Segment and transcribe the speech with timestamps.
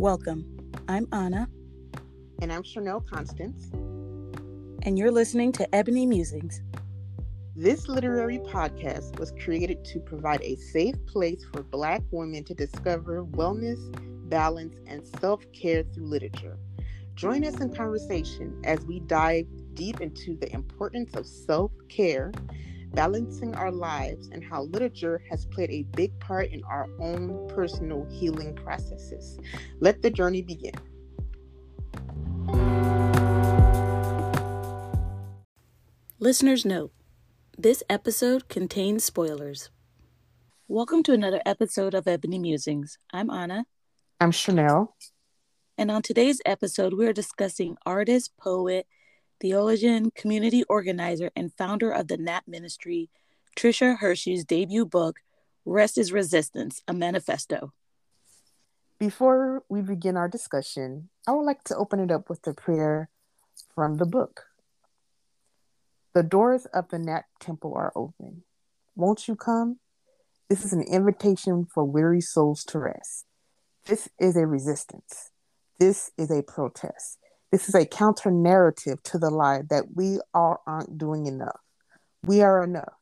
[0.00, 0.46] Welcome.
[0.88, 1.46] I'm Anna.
[2.40, 3.68] And I'm Chanel Constance.
[4.82, 6.62] And you're listening to Ebony Musings.
[7.54, 13.26] This literary podcast was created to provide a safe place for Black women to discover
[13.26, 13.78] wellness,
[14.30, 16.56] balance, and self care through literature.
[17.14, 22.32] Join us in conversation as we dive deep into the importance of self care,
[22.92, 28.04] balancing our lives, and how literature has played a big part in our own personal
[28.10, 29.38] healing processes.
[29.80, 30.74] Let the journey begin.
[36.18, 36.92] Listeners, note
[37.56, 39.70] this episode contains spoilers.
[40.66, 42.98] Welcome to another episode of Ebony Musings.
[43.12, 43.66] I'm Anna.
[44.20, 44.96] I'm Chanel.
[45.78, 48.86] And on today's episode, we're discussing artist, poet,
[49.40, 53.10] theologian, community organizer, and founder of the NAP Ministry,
[53.56, 55.20] Tricia Hershey's debut book,
[55.64, 57.72] Rest is Resistance, a Manifesto.
[58.98, 63.08] Before we begin our discussion, I would like to open it up with a prayer
[63.74, 64.46] from the book.
[66.12, 68.42] The doors of the Nap Temple are open.
[68.96, 69.78] Won't you come?
[70.48, 73.26] This is an invitation for weary souls to rest.
[73.86, 75.30] This is a resistance.
[75.78, 77.19] This is a protest.
[77.52, 81.60] This is a counter narrative to the lie that we all aren't doing enough.
[82.24, 82.94] We are enough.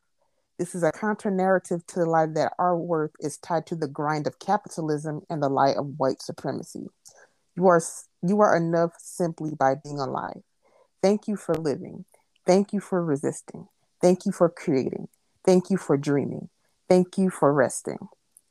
[0.59, 3.87] This is a counter narrative to the lie that our worth is tied to the
[3.87, 6.87] grind of capitalism and the lie of white supremacy.
[7.57, 7.83] You are
[8.23, 10.43] you are enough simply by being alive.
[11.03, 12.05] Thank you for living.
[12.47, 13.69] Thank you for resisting.
[14.01, 15.09] Thank you for creating.
[15.45, 16.49] Thank you for dreaming.
[16.89, 17.99] Thank you for resting.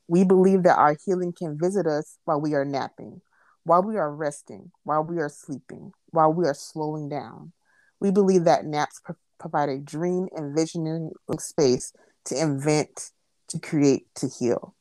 [0.07, 3.21] We believe that our healing can visit us while we are napping,
[3.67, 7.51] while we are resting, while we are sleeping, while we are slowing down.
[7.99, 11.91] We believe that naps pro- provide a dream and visionary space
[12.25, 13.11] to invent,
[13.49, 14.73] to create, to heal.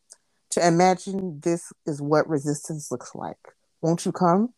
[0.50, 3.36] To imagine this is what resistance looks like.
[3.82, 4.54] Won't you come?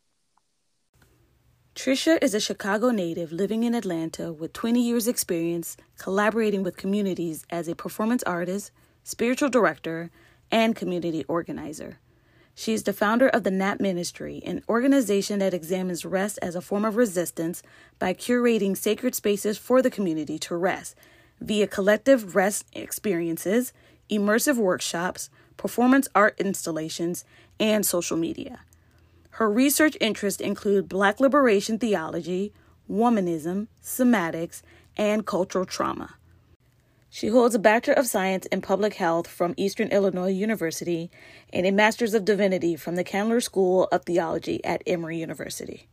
[1.74, 7.46] Tricia is a Chicago native living in Atlanta with 20 years' experience collaborating with communities
[7.50, 8.72] as a performance artist,
[9.04, 10.10] spiritual director,
[10.50, 11.98] and community organizer.
[12.58, 16.60] She is the founder of the NAP Ministry, an organization that examines rest as a
[16.60, 17.62] form of resistance
[18.00, 20.96] by curating sacred spaces for the community to rest
[21.40, 23.72] via collective rest experiences,
[24.10, 27.24] immersive workshops, performance art installations,
[27.60, 28.58] and social media.
[29.30, 32.52] Her research interests include Black liberation theology,
[32.90, 34.62] womanism, somatics,
[34.96, 36.16] and cultural trauma.
[37.10, 41.10] She holds a Bachelor of Science in Public Health from Eastern Illinois University
[41.52, 45.88] and a Master's of Divinity from the Candler School of Theology at Emory University.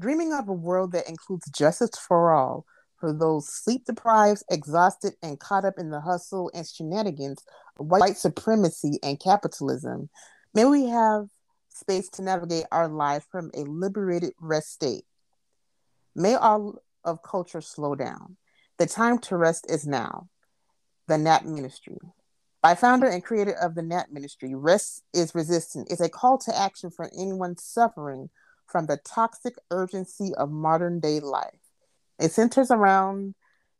[0.00, 2.66] Dreaming of a world that includes justice for all,
[2.98, 7.44] for those sleep deprived, exhausted, and caught up in the hustle and shenanigans
[7.78, 10.10] of white supremacy and capitalism,
[10.52, 11.28] may we have
[11.68, 15.04] space to navigate our lives from a liberated rest state.
[16.16, 18.36] May all of culture slow down.
[18.78, 20.28] The time to rest is now.
[21.08, 21.98] The NAP Ministry.
[22.62, 26.54] By founder and creator of the NAP Ministry, Rest is Resistant is a call to
[26.54, 28.28] action for anyone suffering
[28.66, 31.60] from the toxic urgency of modern day life.
[32.18, 33.34] It centers around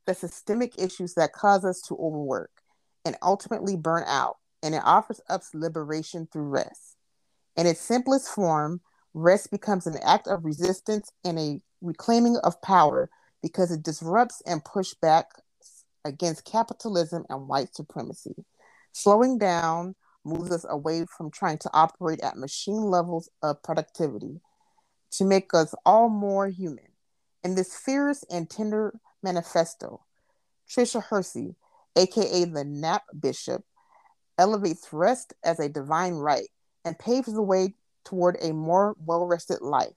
[0.07, 2.63] the systemic issues that cause us to overwork
[3.05, 6.97] and ultimately burn out, and it offers us liberation through rest.
[7.55, 8.81] In its simplest form,
[9.13, 13.11] rest becomes an act of resistance and a reclaiming of power
[13.47, 15.27] because it disrupts and push back
[16.05, 18.35] against capitalism and white supremacy.
[18.91, 24.41] Slowing down moves us away from trying to operate at machine levels of productivity
[25.13, 26.89] to make us all more human.
[27.45, 30.05] In this fierce and tender manifesto,
[30.69, 31.55] Tricia Hersey,
[31.95, 33.63] aka the Nap Bishop,
[34.39, 36.49] elevates rest as a divine right
[36.85, 37.75] and paves the way
[38.05, 39.95] toward a more well rested life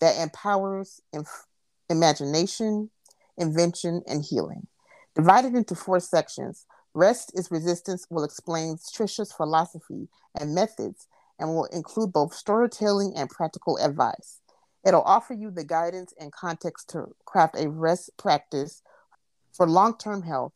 [0.00, 1.46] that empowers inf-
[1.90, 2.90] imagination,
[3.36, 4.66] invention, and healing.
[5.14, 11.06] Divided into four sections, Rest is Resistance will explain Tricia's philosophy and methods
[11.38, 14.40] and will include both storytelling and practical advice.
[14.86, 18.82] It'll offer you the guidance and context to craft a rest practice
[19.52, 20.52] for long term health,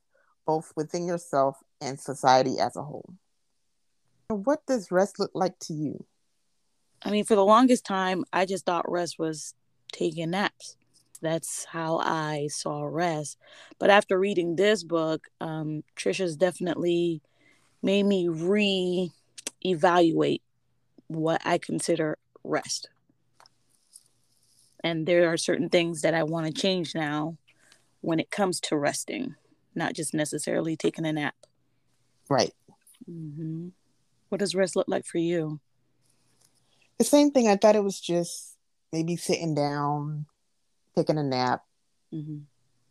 [0.47, 3.15] both within yourself and society as a whole.
[4.29, 6.07] What does rest look like to you?
[7.03, 9.55] I mean, for the longest time, I just thought rest was
[9.93, 10.77] taking naps.
[11.21, 13.39] That's how I saw rest.
[13.79, 17.23] But after reading this book, um, Tricia's definitely
[17.83, 19.11] made me re
[19.65, 20.43] evaluate
[21.07, 22.89] what I consider rest.
[24.83, 27.37] And there are certain things that I want to change now
[28.03, 29.35] when it comes to resting,
[29.75, 31.35] not just necessarily taking a nap.
[32.29, 32.53] Right.
[33.11, 33.69] Mm-hmm.
[34.29, 35.61] What does rest look like for you?
[36.99, 37.49] The same thing.
[37.49, 38.57] I thought it was just
[38.93, 40.27] maybe sitting down,
[40.97, 41.63] taking a nap,
[42.13, 42.39] mm-hmm.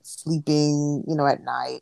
[0.01, 1.81] sleeping, you know, at night,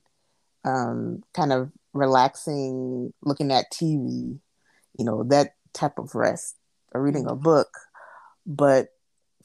[0.65, 4.39] um, kind of relaxing, looking at TV,
[4.97, 6.57] you know, that type of rest,
[6.94, 7.44] or reading a mm-hmm.
[7.44, 7.69] book.
[8.45, 8.89] But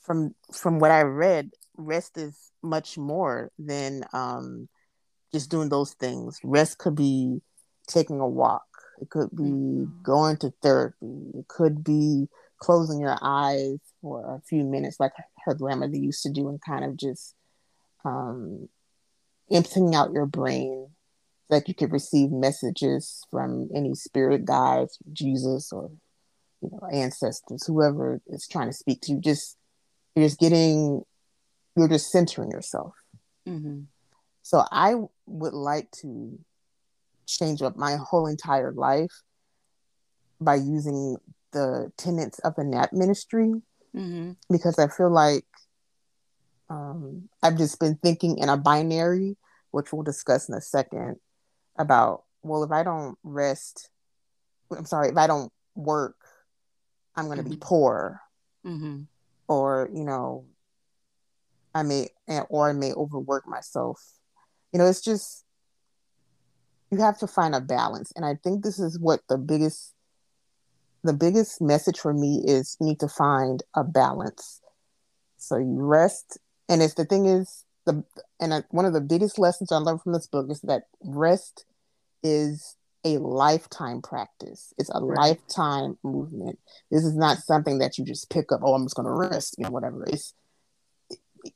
[0.01, 4.69] from from what I read, rest is much more than um,
[5.33, 6.39] just doing those things.
[6.43, 7.41] Rest could be
[7.87, 8.65] taking a walk.
[9.01, 10.03] It could be mm-hmm.
[10.03, 11.31] going to therapy.
[11.35, 12.29] It could be
[12.59, 15.13] closing your eyes for a few minutes, like
[15.47, 17.35] her grandmother used to do, and kind of just
[18.05, 18.69] um,
[19.51, 20.89] emptying out your brain
[21.49, 25.91] so that you could receive messages from any spirit guides, Jesus, or
[26.61, 29.21] you know ancestors, whoever is trying to speak to you.
[29.21, 29.57] Just
[30.15, 31.03] you're just getting,
[31.77, 32.95] you're just centering yourself.
[33.49, 33.83] Mm-hmm.
[34.43, 34.95] So I
[35.27, 36.39] would like to
[37.27, 39.23] change up my whole entire life
[40.41, 41.17] by using
[41.53, 43.55] the tenets of the nap ministry
[43.97, 44.33] mm-hmm.
[44.51, 45.45] because I feel like
[46.69, 49.37] um, I've just been thinking in a binary,
[49.71, 51.17] which we'll discuss in a second,
[51.79, 53.91] about well, if I don't rest,
[54.71, 56.17] I'm sorry, if I don't work,
[57.17, 57.53] I'm going to mm-hmm.
[57.53, 58.21] be poor,
[58.65, 59.03] mm-hmm.
[59.49, 60.47] or you know,
[61.75, 62.09] I may
[62.49, 64.01] or I may overwork myself.
[64.73, 65.45] You know, it's just
[66.91, 69.96] you have to find a balance, and I think this is what the biggest
[71.07, 74.61] the biggest message for me is you need to find a balance.
[75.39, 76.39] So you rest,
[76.69, 78.05] and it's the thing is the
[78.41, 81.65] and one of the biggest lessons I learned from this book is that rest
[82.23, 84.75] is a lifetime practice.
[84.79, 85.17] It's a right.
[85.17, 86.59] lifetime movement.
[86.91, 88.61] This is not something that you just pick up.
[88.63, 90.05] Oh, I'm just going to rest, you know, whatever.
[90.09, 90.35] It's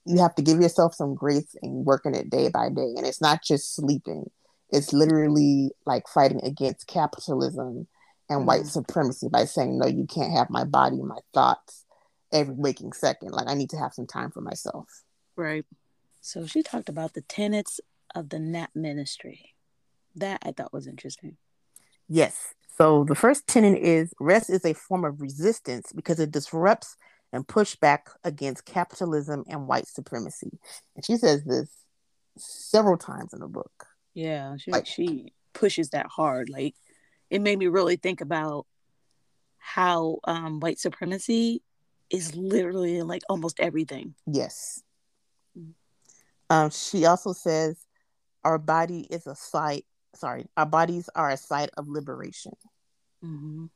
[0.07, 2.95] you have to give yourself some grace and working it day by day.
[2.97, 4.31] And it's not just sleeping.
[4.71, 7.89] It's literally like fighting against capitalism
[8.31, 8.47] and mm-hmm.
[8.47, 11.85] white supremacy by saying, no, you can't have my body, my thoughts
[12.33, 13.33] every waking second.
[13.33, 15.03] Like I need to have some time for myself.
[15.37, 15.67] Right.
[16.21, 17.81] So she talked about the tenets
[18.15, 19.55] of the NAP ministry.
[20.17, 21.37] That I thought was interesting.
[22.09, 22.55] Yes.
[22.77, 26.97] So the first tenet is rest is a form of resistance because it disrupts
[27.33, 30.59] and push back against capitalism and white supremacy.
[30.97, 31.69] And she says this
[32.37, 33.87] several times in the book.
[34.15, 36.49] Yeah, she like, she pushes that hard.
[36.49, 36.75] Like
[37.31, 38.67] it made me really think about
[39.59, 41.63] how um, white supremacy
[42.11, 44.15] is literally in like almost everything.
[44.27, 44.83] Yes.
[45.57, 45.71] Mm-hmm.
[46.51, 47.77] Um, she also says
[48.45, 49.85] our body is a site.
[50.17, 52.53] Sorry, our bodies are a site of liberation.
[53.25, 53.67] Mm-hmm.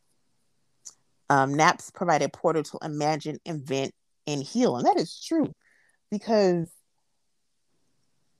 [1.30, 3.94] Um, naps provide a portal to imagine, invent,
[4.26, 5.52] and heal, and that is true
[6.10, 6.68] because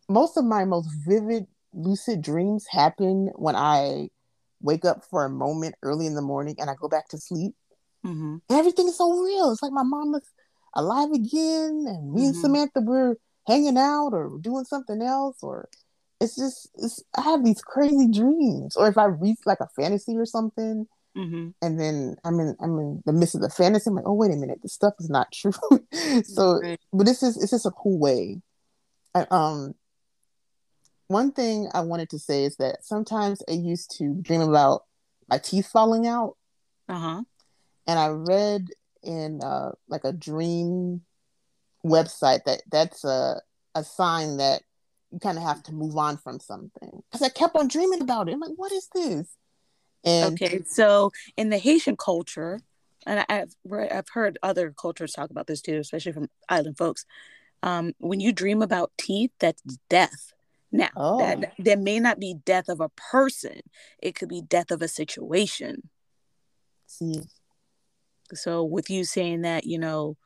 [0.09, 4.09] most of my most vivid lucid dreams happen when I
[4.65, 7.55] wake up for a moment early in the morning and I go back to sleep.
[8.05, 8.37] Mm-hmm.
[8.51, 9.51] everything's so real.
[9.51, 10.29] It's like my mom is
[10.75, 12.27] alive again, and me mm-hmm.
[12.29, 13.15] and Samantha we're
[13.47, 15.71] hanging out or doing something else, or
[16.21, 18.77] it's just it's, I have these crazy dreams.
[18.77, 21.49] Or if I read like a fantasy or something, mm-hmm.
[21.63, 24.33] and then I'm in I'm in the midst of the fantasy, I'm like, oh wait
[24.33, 25.53] a minute, this stuff is not true.
[26.25, 26.79] so, right.
[26.93, 28.43] but this is it's just a cool way.
[29.15, 29.75] I, um,
[31.15, 34.83] one thing I wanted to say is that sometimes I used to dream about
[35.29, 36.37] my teeth falling out.
[36.89, 37.23] Uh huh.
[37.87, 38.71] And I read
[39.05, 41.03] in uh, like a dream
[41.87, 43.41] website that that's a
[43.77, 44.63] a sign that
[45.13, 47.03] you kind of have to move on from something.
[47.05, 48.33] Because I kept on dreaming about it.
[48.33, 49.29] I'm like, what is this?
[50.05, 52.59] And okay, so in the Haitian culture,
[53.07, 57.07] and I've I've heard other cultures talk about this too, especially from island folks.
[57.63, 60.34] Um, when you dream about teeth, that's death.
[60.75, 61.19] Now, oh.
[61.19, 63.61] that there may not be death of a person;
[64.03, 65.89] it could be death of a situation.
[66.87, 67.23] See.
[68.35, 70.17] So, with you saying that, you know,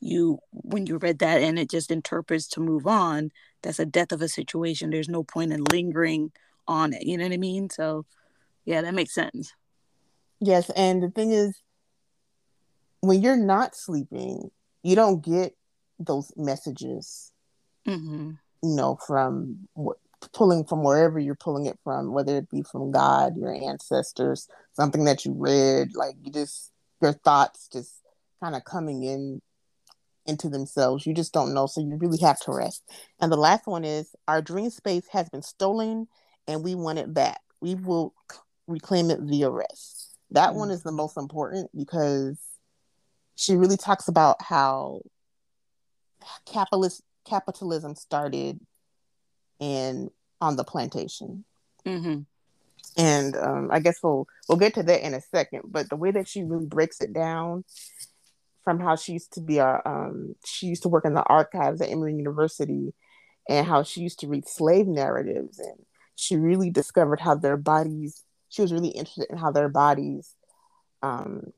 [0.00, 4.10] you when you read that and it just interprets to move on, that's a death
[4.10, 4.88] of a situation.
[4.88, 6.32] There's no point in lingering
[6.66, 7.02] on it.
[7.02, 7.68] You know what I mean?
[7.68, 8.06] So,
[8.64, 9.52] yeah, that makes sense.
[10.40, 11.60] Yes, and the thing is,
[13.00, 14.50] when you're not sleeping,
[14.82, 15.54] you don't get
[15.98, 17.30] those messages.
[17.86, 18.30] Mm-hmm
[18.62, 19.68] you know, from
[20.32, 25.04] pulling from wherever you're pulling it from, whether it be from God, your ancestors, something
[25.04, 28.00] that you read, like you just your thoughts just
[28.42, 29.40] kind of coming in
[30.26, 31.06] into themselves.
[31.06, 32.82] You just don't know, so you really have to rest.
[33.20, 36.08] And the last one is our dream space has been stolen
[36.46, 37.40] and we want it back.
[37.60, 38.14] We will
[38.66, 40.16] reclaim it via rest.
[40.30, 40.58] That mm-hmm.
[40.58, 42.38] one is the most important because
[43.36, 45.02] she really talks about how
[46.46, 48.60] capitalist capitalism started
[49.60, 51.44] in on the plantation.
[51.86, 52.20] Mm-hmm.
[52.96, 55.62] And um, I guess we'll we'll get to that in a second.
[55.66, 57.64] But the way that she really breaks it down
[58.64, 61.80] from how she used to be a um, she used to work in the archives
[61.80, 62.94] at Emory University,
[63.48, 68.24] and how she used to read slave narratives, and she really discovered how their bodies.
[68.48, 70.34] She was really interested in how their bodies
[71.02, 71.52] um,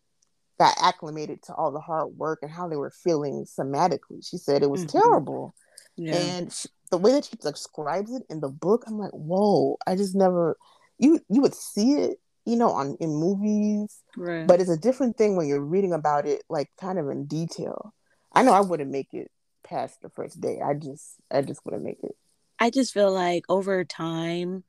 [0.60, 4.24] got acclimated to all the hard work and how they were feeling somatically.
[4.24, 4.98] She said it was mm-hmm.
[4.98, 5.54] terrible,
[5.96, 6.14] yeah.
[6.14, 9.76] and she, the way that she describes it in the book, I'm like, whoa!
[9.86, 10.56] I just never
[10.98, 14.00] you you would see it you know, on in movies.
[14.16, 14.46] Right.
[14.46, 17.94] But it's a different thing when you're reading about it, like kind of in detail.
[18.32, 19.30] I know I wouldn't make it
[19.62, 20.60] past the first day.
[20.60, 22.16] I just, I just wouldn't make it.
[22.58, 24.64] I just feel like over time,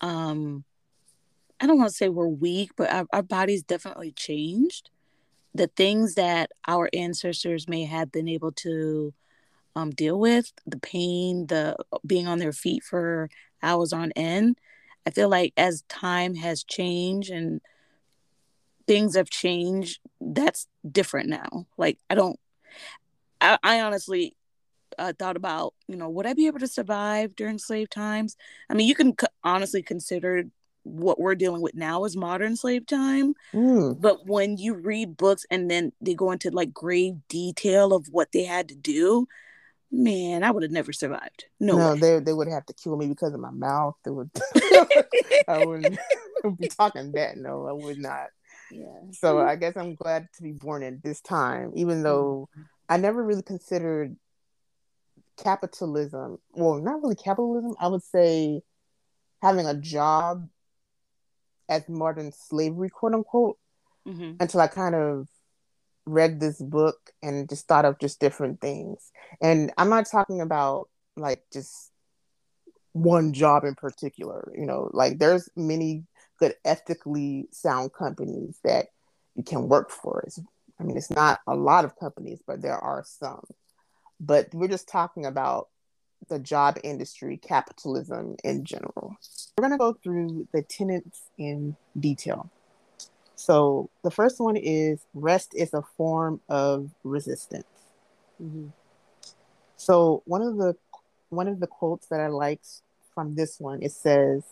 [0.00, 0.64] um,
[1.60, 4.90] I don't want to say we're weak, but our, our bodies definitely changed.
[5.54, 9.12] The things that our ancestors may have been able to
[9.76, 11.76] um, deal with, the pain, the
[12.06, 13.28] being on their feet for
[13.62, 14.58] hours on end,
[15.06, 17.60] I feel like as time has changed and
[18.86, 21.66] things have changed, that's different now.
[21.76, 22.38] Like I don't,
[23.40, 24.36] I, I honestly
[24.98, 28.36] uh, thought about, you know, would I be able to survive during slave times?
[28.68, 30.44] I mean, you can honestly consider
[30.82, 33.34] what we're dealing with now is modern slave time.
[33.52, 34.00] Mm.
[34.00, 38.32] But when you read books and then they go into like grave detail of what
[38.32, 39.26] they had to do,
[39.90, 41.46] man, I would have never survived.
[41.58, 43.96] No, no they they would have to kill me because of my mouth.
[44.04, 44.30] They would.
[45.48, 45.98] I wouldn't
[46.58, 47.36] be talking that.
[47.36, 48.28] No, I would not.
[48.70, 49.00] Yeah.
[49.12, 52.62] So I guess I'm glad to be born in this time, even though mm-hmm.
[52.88, 54.16] I never really considered
[55.36, 56.38] capitalism.
[56.52, 57.74] Well, not really capitalism.
[57.80, 58.62] I would say
[59.42, 60.48] having a job
[61.70, 63.56] as modern slavery, quote unquote,
[64.06, 64.32] mm-hmm.
[64.40, 65.28] until I kind of
[66.04, 69.10] read this book and just thought of just different things.
[69.40, 71.92] And I'm not talking about like just
[72.92, 76.04] one job in particular, you know, like there's many
[76.38, 78.86] good ethically sound companies that
[79.36, 80.24] you can work for.
[80.26, 80.40] It's,
[80.80, 83.44] I mean, it's not a lot of companies, but there are some.
[84.18, 85.68] But we're just talking about
[86.28, 89.16] the job industry, capitalism in general.
[89.56, 92.50] We're going to go through the tenets in detail.
[93.36, 97.64] So the first one is rest is a form of resistance.
[98.42, 98.68] Mm-hmm.
[99.76, 100.76] So one of the
[101.30, 102.66] one of the quotes that I liked
[103.14, 104.42] from this one it says,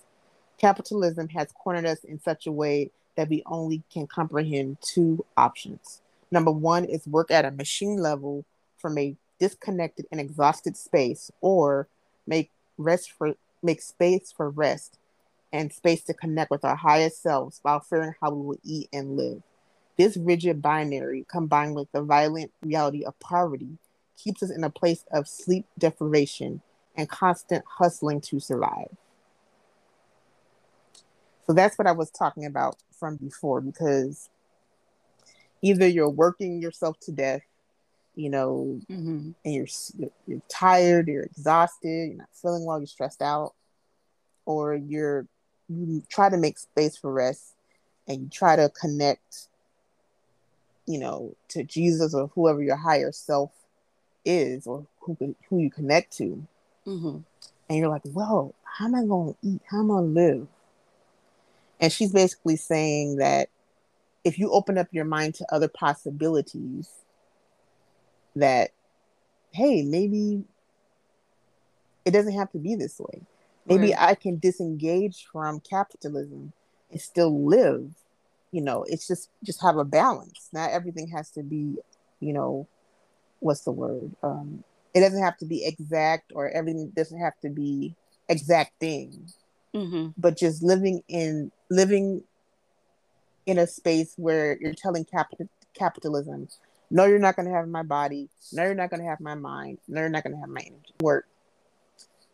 [0.56, 6.00] "Capitalism has cornered us in such a way that we only can comprehend two options.
[6.30, 8.44] Number one is work at a machine level
[8.78, 11.88] from a disconnected and exhausted space, or
[12.26, 14.98] make rest for make space for rest
[15.52, 19.16] and space to connect with our highest selves while fearing how we will eat and
[19.16, 19.42] live.
[19.96, 23.78] This rigid binary, combined with the violent reality of poverty,
[24.16, 26.60] keeps us in a place of sleep deprivation
[26.96, 28.88] and constant hustling to survive.
[31.46, 34.28] So that's what I was talking about from before because
[35.62, 37.42] either you're working yourself to death,
[38.18, 39.30] you know, mm-hmm.
[39.44, 39.68] and you're
[40.26, 43.54] you're tired, you're exhausted, you're not feeling well, you're stressed out,
[44.44, 45.24] or you're
[45.68, 47.54] you try to make space for rest
[48.08, 49.48] and you try to connect
[50.86, 53.52] you know to jesus or whoever your higher self
[54.24, 55.16] is or who
[55.48, 56.42] who you connect to
[56.86, 57.18] mm-hmm.
[57.68, 60.20] and you're like well how am i going to eat how am i going to
[60.20, 60.46] live
[61.80, 63.50] and she's basically saying that
[64.24, 66.88] if you open up your mind to other possibilities
[68.38, 68.70] that
[69.52, 70.44] hey maybe
[72.04, 73.22] it doesn't have to be this way
[73.68, 74.10] Maybe right.
[74.10, 76.52] I can disengage from capitalism
[76.90, 77.92] and still live.
[78.50, 80.48] You know, it's just just have a balance.
[80.52, 81.76] Not everything has to be,
[82.20, 82.66] you know,
[83.40, 84.10] what's the word?
[84.22, 84.64] Um,
[84.94, 87.94] it doesn't have to be exact, or everything doesn't have to be
[88.30, 89.28] exact thing.
[89.74, 90.08] Mm-hmm.
[90.16, 92.24] But just living in living
[93.44, 96.48] in a space where you're telling capital capitalism,
[96.90, 98.28] no, you're not going to have my body.
[98.52, 99.78] No, you're not going to have my mind.
[99.88, 100.94] No, you're not going to have my energy.
[101.00, 101.26] Work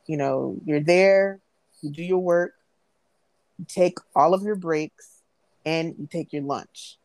[0.07, 1.41] you know, you're there,
[1.83, 2.55] you do your work,
[3.59, 5.23] you take all of your breaks,
[5.65, 6.99] and you take your lunch.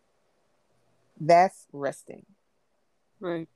[1.20, 2.26] That's resting.
[3.20, 3.48] Right.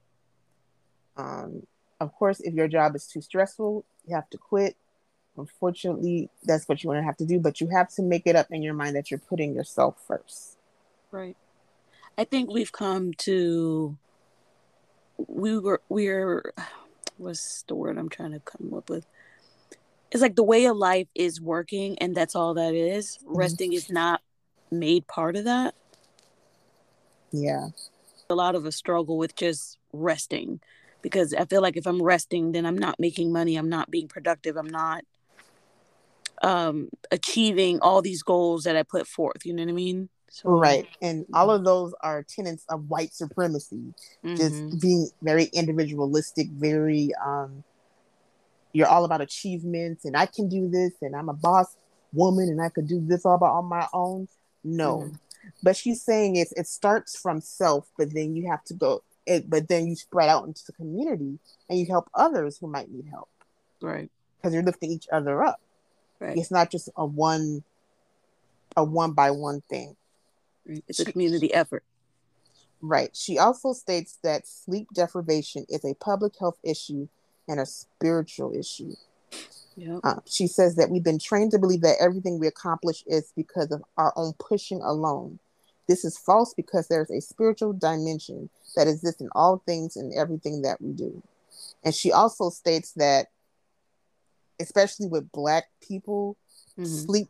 [1.16, 1.64] Um,
[2.00, 4.76] of course, if your job is too stressful, you have to quit.
[5.38, 8.36] Unfortunately, that's what you want to have to do, but you have to make it
[8.36, 10.58] up in your mind that you're putting yourself first.
[11.12, 11.38] Right.
[12.18, 13.98] I think we've come to
[15.28, 16.54] we were we're
[17.18, 19.06] what's the word I'm trying to come up with?
[20.14, 23.18] it's like the way of life is working and that's all that is.
[23.18, 23.36] Mm-hmm.
[23.36, 24.22] Resting is not
[24.72, 25.74] made part of that.
[27.32, 27.70] Yeah.
[28.30, 30.60] A lot of us struggle with just resting
[31.02, 34.08] because I feel like if I'm resting, then I'm not making money, I'm not being
[34.08, 35.04] productive, I'm not
[36.44, 40.10] um achieving all these goals that I put forth, you know what I mean?
[40.34, 40.88] So, right.
[41.00, 43.94] And all of those are tenets of white supremacy,
[44.26, 44.36] mm-hmm.
[44.36, 47.64] just being very individualistic, very, um,
[48.72, 51.78] you're all about achievements and I can do this and I'm a boss
[52.14, 54.28] woman and I could do this all by on my own.
[54.64, 55.02] No.
[55.02, 55.16] Mm-hmm.
[55.62, 59.48] But she's saying it's, it starts from self, but then you have to go, it,
[59.48, 61.38] but then you spread out into the community
[61.70, 63.30] and you help others who might need help.
[63.84, 64.10] Right.
[64.38, 65.62] Because you're lifting each other up.
[66.20, 66.36] Right.
[66.36, 67.64] It's not just a one,
[68.76, 69.96] a one by one thing.
[70.66, 71.84] It's a community effort.
[72.82, 73.16] Right.
[73.16, 77.08] She also states that sleep deprivation is a public health issue
[77.48, 78.94] and a spiritual issue.
[79.76, 80.00] Yep.
[80.04, 83.72] Uh, she says that we've been trained to believe that everything we accomplish is because
[83.72, 85.40] of our own pushing alone.
[85.88, 90.62] This is false because there's a spiritual dimension that exists in all things and everything
[90.62, 91.22] that we do.
[91.84, 93.28] And she also states that,
[94.60, 96.38] especially with Black people,
[96.78, 96.86] mm-hmm.
[96.86, 97.30] sleep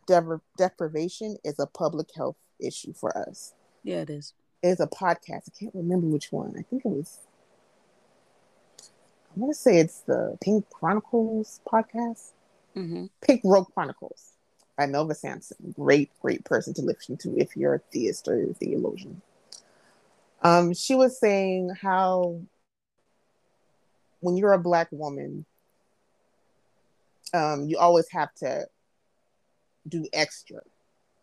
[0.57, 3.53] deprivation is a public health issue for us.
[3.83, 4.33] Yeah, it is.
[4.61, 5.49] It's a podcast.
[5.49, 6.55] I can't remember which one.
[6.57, 7.19] I think it was.
[8.79, 12.31] I want to say it's the Pink Chronicles podcast.
[12.75, 13.05] Mm-hmm.
[13.21, 14.33] Pink Robe Chronicles
[14.77, 15.73] by Melva Sampson.
[15.75, 19.21] Great, great person to listen to if you're a theist or a theologian.
[20.41, 22.41] Um, she was saying how
[24.19, 25.45] when you're a black woman,
[27.33, 28.67] um, you always have to
[29.87, 30.61] do extra.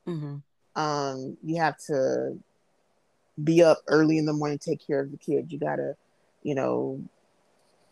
[0.07, 0.37] Mm-hmm.
[0.81, 2.39] Um, you have to
[3.43, 5.53] be up early in the morning, take care of the kids.
[5.53, 5.97] You gotta,
[6.43, 7.01] you know,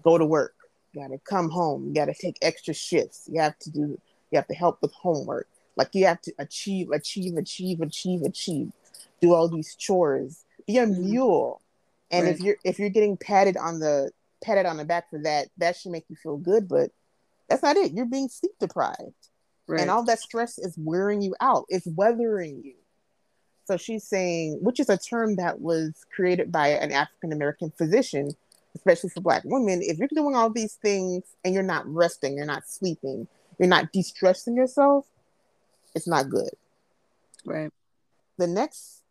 [0.02, 0.54] go to work.
[0.92, 1.88] You gotta come home.
[1.88, 3.28] You gotta take extra shifts.
[3.30, 4.00] You have to do.
[4.30, 5.48] You have to help with homework.
[5.76, 8.72] Like you have to achieve, achieve, achieve, achieve, achieve.
[9.20, 10.44] Do all these chores.
[10.66, 11.10] Be a mm-hmm.
[11.10, 11.62] mule.
[12.10, 12.34] And right.
[12.34, 14.10] if you're if you're getting patted on the
[14.42, 16.68] patted on the back for that, that should make you feel good.
[16.68, 16.90] But
[17.48, 17.92] that's not it.
[17.92, 19.27] You're being sleep deprived.
[19.68, 19.80] Right.
[19.80, 21.66] And all that stress is wearing you out.
[21.68, 22.74] It's weathering you.
[23.66, 28.30] So she's saying, which is a term that was created by an African American physician,
[28.74, 29.80] especially for Black women.
[29.82, 33.28] If you're doing all these things and you're not resting, you're not sleeping,
[33.58, 35.04] you're not de stressing yourself,
[35.94, 36.50] it's not good.
[37.44, 37.70] Right.
[38.38, 39.02] The next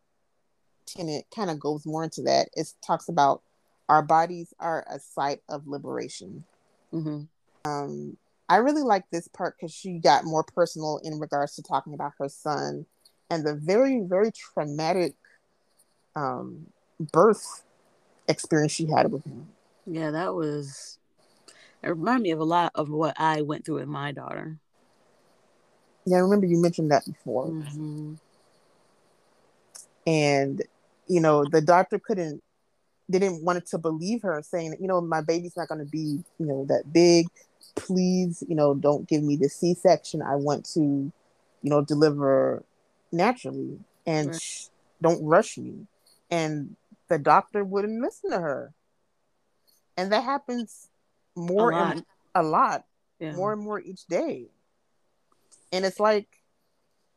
[0.86, 2.48] tenet kind of goes more into that.
[2.54, 3.42] It talks about
[3.88, 6.44] our bodies are a site of liberation.
[6.92, 7.22] Mm-hmm.
[7.64, 8.16] Um,
[8.48, 12.12] I really like this part because she got more personal in regards to talking about
[12.18, 12.86] her son
[13.30, 15.14] and the very, very traumatic
[16.16, 16.66] um,
[17.12, 17.64] birth
[18.26, 19.48] experience she had with him.
[19.86, 20.98] Yeah, that was.
[21.82, 24.56] It reminded me of a lot of what I went through with my daughter.
[26.06, 27.48] Yeah, I remember you mentioned that before.
[27.48, 28.14] Mm-hmm.
[30.06, 30.62] And,
[31.06, 32.42] you know, the doctor couldn't,
[33.10, 36.46] didn't want to believe her, saying, you know, my baby's not going to be, you
[36.46, 37.26] know, that big
[37.78, 40.22] please, you know, don't give me the C section.
[40.22, 41.12] I want to, you
[41.62, 42.62] know, deliver
[43.12, 44.40] naturally and right.
[44.40, 44.66] sh-
[45.00, 45.86] don't rush me.
[46.30, 46.76] And
[47.08, 48.72] the doctor wouldn't listen to her.
[49.96, 50.88] And that happens
[51.34, 52.84] more a lot, and, a lot
[53.18, 53.32] yeah.
[53.32, 54.46] more and more each day.
[55.72, 56.26] And it's like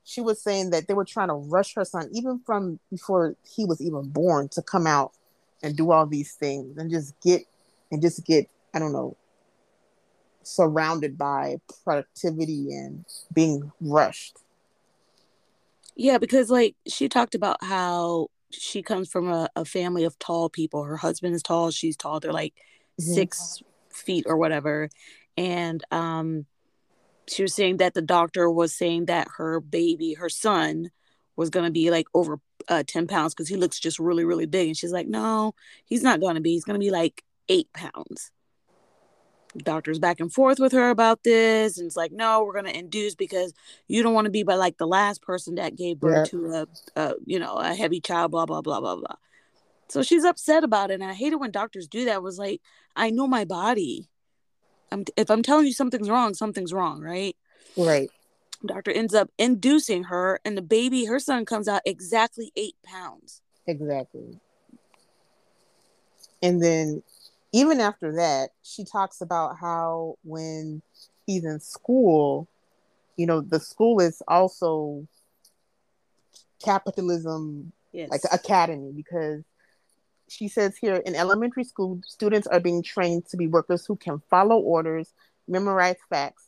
[0.04, 3.66] she was saying that they were trying to rush her son, even from before he
[3.66, 5.12] was even born, to come out
[5.64, 7.44] and do all these things and just get
[7.92, 9.16] and just get, I don't know,
[10.44, 14.38] surrounded by productivity and being rushed.
[15.96, 20.50] Yeah, because like she talked about how she comes from a, a family of tall
[20.50, 20.84] people.
[20.84, 22.20] Her husband is tall, she's tall.
[22.20, 22.54] They're like
[23.00, 23.14] mm-hmm.
[23.14, 24.90] six feet or whatever.
[25.38, 26.46] And um
[27.28, 30.90] she was saying that the doctor was saying that her baby, her son,
[31.36, 34.68] was gonna be like over uh, 10 pounds because he looks just really, really big.
[34.68, 35.54] And she's like, no,
[35.86, 36.52] he's not gonna be.
[36.52, 38.32] He's gonna be like eight pounds
[39.58, 42.78] doctors back and forth with her about this and it's like no we're going to
[42.78, 43.54] induce because
[43.88, 46.40] you don't want to be by like the last person that gave birth yeah.
[46.40, 49.16] to a, a, you know a heavy child blah blah blah blah blah.
[49.90, 52.16] So she's upset about it and i hate it when doctors do that.
[52.16, 52.62] It was like
[52.96, 54.08] i know my body.
[54.92, 57.36] I'm, if i'm telling you something's wrong something's wrong right?
[57.76, 58.10] Right.
[58.66, 63.42] Doctor ends up inducing her and the baby her son comes out exactly eight pounds.
[63.68, 64.40] Exactly.
[66.44, 67.04] And then
[67.54, 70.82] even after that, she talks about how when
[71.26, 72.48] he's in school,
[73.18, 75.08] you know, the school is also
[76.64, 78.10] capitalism yes.
[78.10, 79.44] like academy because
[80.30, 84.22] she says here in elementary school students are being trained to be workers who can
[84.30, 85.14] follow orders
[85.48, 86.48] memorize facts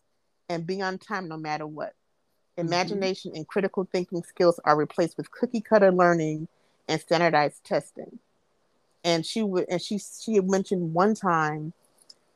[0.50, 1.94] and be on time no matter what
[2.58, 2.68] mm-hmm.
[2.68, 3.38] imagination mm-hmm.
[3.38, 6.48] and critical thinking skills are replaced with cookie cutter learning
[6.88, 8.20] and standardized testing
[9.04, 11.74] and she would and she she had mentioned one time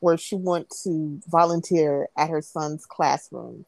[0.00, 3.64] where she went to volunteer at her son's classroom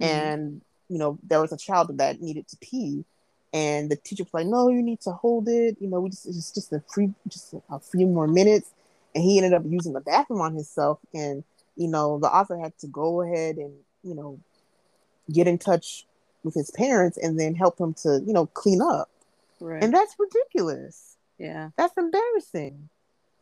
[0.00, 0.04] mm-hmm.
[0.04, 3.04] and you know there was a child that needed to pee
[3.52, 5.76] and the teacher was like, "No, you need to hold it.
[5.80, 8.70] You know, we just it's just a free, just a few more minutes."
[9.14, 11.44] And he ended up using the bathroom on himself, and
[11.76, 14.38] you know, the author had to go ahead and you know
[15.30, 16.06] get in touch
[16.44, 19.10] with his parents and then help him to you know clean up.
[19.60, 19.82] Right.
[19.82, 21.11] And that's ridiculous.
[21.42, 22.88] Yeah, that's embarrassing.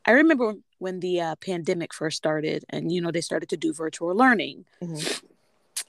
[0.06, 3.72] I remember when the uh, pandemic first started, and you know they started to do
[3.72, 4.64] virtual learning.
[4.82, 5.26] Mm-hmm.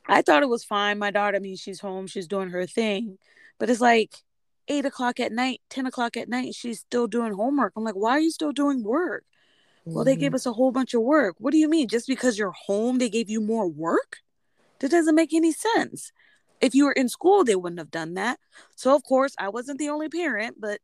[0.08, 1.00] I thought it was fine.
[1.00, 3.17] My daughter, I mean, she's home, she's doing her thing
[3.62, 4.15] but it's like
[4.67, 7.74] eight o'clock at night, 10 o'clock at night, she's still doing homework.
[7.76, 9.24] I'm like, why are you still doing work?
[9.82, 9.93] Mm-hmm.
[9.93, 10.36] Well, they gave mm-hmm.
[10.38, 11.36] us a whole bunch of work.
[11.38, 11.88] What do you mean?
[11.88, 14.17] Just because you're home, they gave you more work?
[14.80, 16.12] That doesn't make any sense.
[16.60, 18.39] If you were in school, they wouldn't have done that.
[18.76, 20.80] So, of course, I wasn't the only parent, but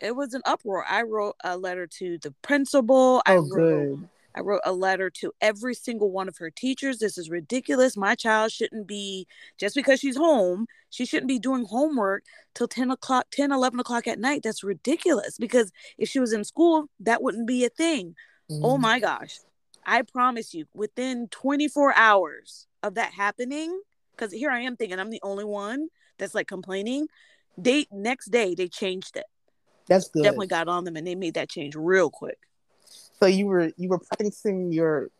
[0.00, 0.84] it was an uproar.
[0.88, 3.22] I wrote a letter to the principal.
[3.26, 4.08] Oh, I wrote, good.
[4.34, 6.98] I wrote a letter to every single one of her teachers.
[6.98, 7.96] This is ridiculous.
[7.96, 9.26] My child shouldn't be,
[9.58, 14.06] just because she's home, she shouldn't be doing homework till 10 o'clock, 10, 11 o'clock
[14.06, 14.42] at night.
[14.44, 18.14] That's ridiculous because if she was in school, that wouldn't be a thing.
[18.50, 18.60] Mm.
[18.62, 19.38] Oh my gosh.
[19.84, 23.80] I promise you, within 24 hours of that happening,
[24.12, 27.08] because here I am thinking I'm the only one that's like complaining.
[27.56, 29.24] They next day they changed it.
[29.88, 30.22] That's good.
[30.22, 32.38] Definitely got on them and they made that change real quick.
[33.18, 35.10] So you were you were practicing your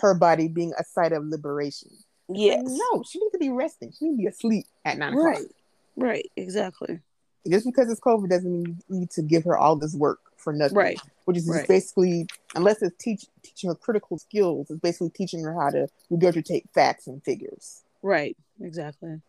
[0.00, 1.90] her body being a site of liberation.
[2.28, 2.62] Yes.
[2.64, 3.92] no, she needs to be resting.
[3.98, 5.36] She needs to be asleep at nine right.
[5.36, 5.50] o'clock.
[5.96, 6.30] Right.
[6.36, 7.00] Exactly.
[7.48, 10.52] Just because it's COVID doesn't mean you need to give her all this work for
[10.52, 10.76] nothing.
[10.76, 11.00] Right.
[11.24, 11.66] Which is right.
[11.66, 16.64] basically, unless it's teach teaching her critical skills, it's basically teaching her how to regurgitate
[16.74, 17.82] facts and figures.
[18.02, 18.36] Right.
[18.60, 19.20] Exactly.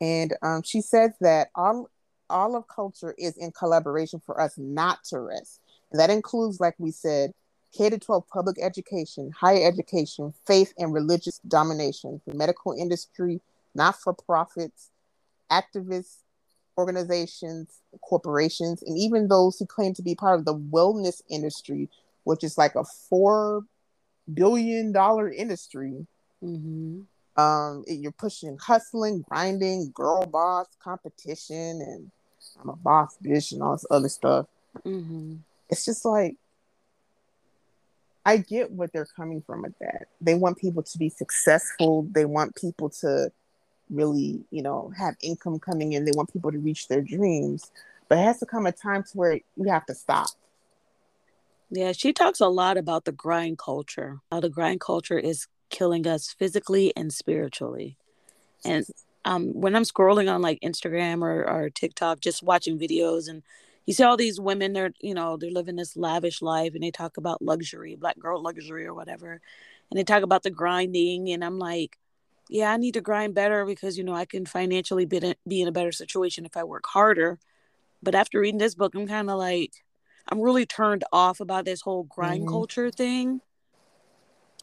[0.00, 1.88] And um, she says that all
[2.30, 5.60] all of culture is in collaboration for us not to rest.
[5.90, 7.32] And that includes, like we said,
[7.76, 13.40] K 12 public education, higher education, faith and religious domination, the medical industry,
[13.74, 14.90] not for profits,
[15.50, 16.18] activists,
[16.78, 21.88] organizations, corporations, and even those who claim to be part of the wellness industry,
[22.24, 23.64] which is like a four
[24.32, 26.06] billion dollar industry.
[26.42, 27.00] Mm-hmm.
[27.36, 32.10] Um, you're pushing hustling, grinding, girl boss competition, and
[32.60, 34.46] I'm a boss bitch and all this other stuff.
[34.84, 35.36] Mm-hmm
[35.68, 36.36] it's just like
[38.26, 40.06] I get what they're coming from with that.
[40.20, 42.06] They want people to be successful.
[42.10, 43.30] They want people to
[43.90, 46.06] really, you know, have income coming in.
[46.06, 47.70] They want people to reach their dreams.
[48.08, 50.28] But it has to come a time to where you have to stop.
[51.70, 54.20] Yeah, she talks a lot about the grind culture.
[54.30, 57.98] How the grind culture is killing us physically and spiritually.
[58.64, 58.86] And
[59.24, 63.42] um, when I'm scrolling on like Instagram or, or TikTok, just watching videos and
[63.86, 66.90] you see all these women they're you know they're living this lavish life and they
[66.90, 69.40] talk about luxury black girl luxury or whatever
[69.90, 71.98] and they talk about the grinding and i'm like
[72.48, 75.62] yeah i need to grind better because you know i can financially be in, be
[75.62, 77.38] in a better situation if i work harder
[78.02, 79.84] but after reading this book i'm kind of like
[80.28, 82.50] i'm really turned off about this whole grind mm-hmm.
[82.50, 83.40] culture thing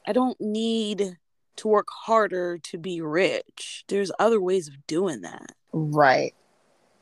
[0.08, 1.18] i don't need
[1.56, 6.34] to work harder to be rich there's other ways of doing that right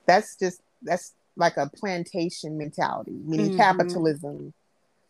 [0.05, 3.57] that's just that's like a plantation mentality, meaning mm-hmm.
[3.57, 4.53] capitalism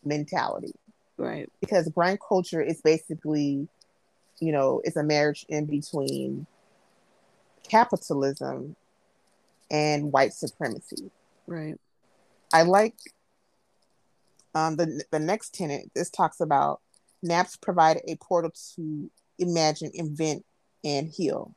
[0.04, 0.72] mentality.
[1.18, 1.50] Right.
[1.60, 3.68] Because grind culture is basically,
[4.38, 6.46] you know, it's a marriage in between
[7.68, 8.76] capitalism
[9.70, 11.10] and white supremacy.
[11.46, 11.78] Right.
[12.54, 12.94] I like
[14.54, 15.90] um, the the next tenant.
[15.94, 16.80] This talks about
[17.22, 20.44] naps provide a portal to imagine, invent,
[20.84, 21.54] and heal.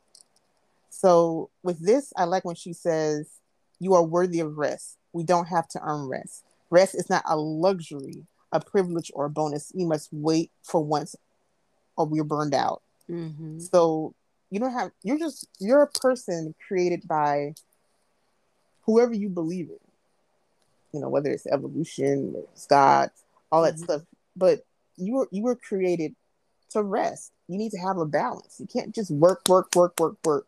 [0.90, 3.30] So with this, I like when she says
[3.80, 4.98] you are worthy of rest.
[5.12, 6.44] We don't have to earn rest.
[6.70, 9.72] Rest is not a luxury, a privilege, or a bonus.
[9.76, 11.16] You must wait for once
[11.98, 12.82] or we're burned out.
[13.10, 13.60] Mm-hmm.
[13.60, 14.16] So
[14.50, 17.54] you don't have, you're just, you're a person created by
[18.84, 19.78] whoever you believe in.
[20.94, 23.10] You know, whether it's evolution, it's God,
[23.52, 23.84] all that mm-hmm.
[23.84, 24.02] stuff.
[24.36, 24.66] But
[24.96, 26.16] you were, you were created
[26.72, 27.32] to rest.
[27.54, 28.56] You need to have a balance.
[28.60, 30.48] You can't just work, work, work, work, work.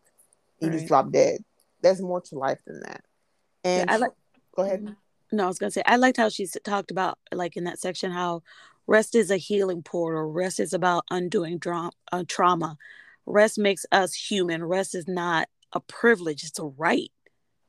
[0.58, 0.76] You right.
[0.76, 1.44] just drop dead.
[1.80, 3.04] There's more to life than that.
[3.62, 4.10] And yeah, I like.
[4.56, 4.96] Go ahead.
[5.30, 8.10] No, I was gonna say I liked how she talked about like in that section
[8.10, 8.42] how
[8.88, 10.32] rest is a healing portal.
[10.32, 12.76] Rest is about undoing dra- uh, trauma.
[13.24, 14.64] Rest makes us human.
[14.64, 17.12] Rest is not a privilege; it's a right.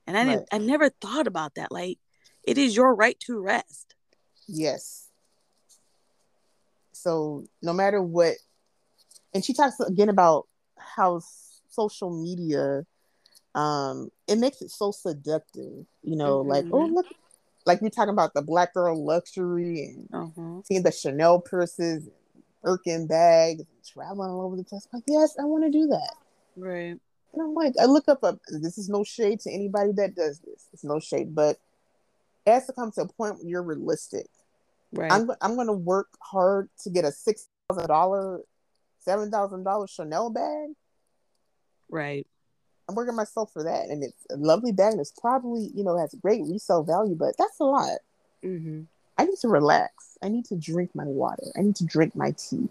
[0.08, 0.47] And I didn't.
[0.52, 1.71] I never thought about that.
[1.71, 2.00] Like,
[2.41, 3.93] it is your right to rest.
[4.47, 5.10] Yes.
[6.93, 8.38] So no matter what,
[9.34, 11.22] and she talks again about how
[11.70, 12.86] social media
[13.56, 16.50] um it makes it so seductive you know mm-hmm.
[16.50, 16.96] like oh mm-hmm.
[16.96, 17.06] look
[17.66, 20.62] like we're talking about the black girl luxury and uh-huh.
[20.63, 22.08] seeing the chanel purses
[22.63, 26.13] birkin bags and traveling all over the place like yes i want to do that
[26.56, 27.00] right
[27.38, 30.40] And I'm like, I look up, a, this is no shade to anybody that does
[30.40, 30.68] this.
[30.74, 31.58] It's no shade, but
[32.46, 34.28] it has to come to a point where you're realistic.
[34.92, 35.12] Right.
[35.12, 37.12] I'm, I'm going to work hard to get a
[39.08, 40.70] $6,000, $7,000 Chanel bag.
[41.89, 42.28] Right.
[42.89, 43.89] I'm working myself for that.
[43.89, 47.36] And it's a lovely bag and it's probably, you know, has great resale value, but
[47.38, 48.00] that's a lot.
[48.43, 48.82] Mm-hmm.
[49.17, 50.17] I need to relax.
[50.22, 51.43] I need to drink my water.
[51.58, 52.70] I need to drink my tea.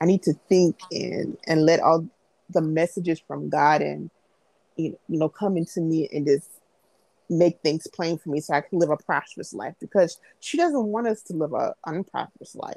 [0.00, 2.06] I need to think and and let all
[2.48, 4.10] the messages from God and
[4.76, 6.48] you know come into me and just
[7.28, 10.86] make things plain for me so I can live a prosperous life because she doesn't
[10.86, 12.76] want us to live a unprosperous life.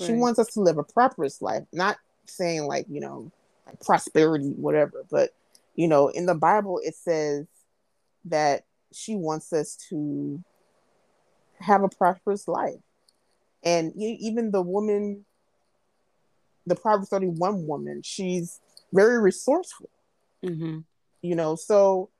[0.00, 0.06] Right.
[0.06, 3.30] She wants us to live a prosperous life, not saying like, you know,
[3.66, 5.30] like prosperity, whatever, but
[5.74, 7.46] you know, in the Bible it says
[8.26, 10.42] that she wants us to
[11.58, 12.80] have a prosperous life.
[13.64, 15.24] And even the woman,
[16.66, 18.60] the Proverbs 31 woman, she's
[18.92, 19.90] very resourceful.
[20.44, 20.78] Mm-hmm.
[21.22, 22.10] You know, so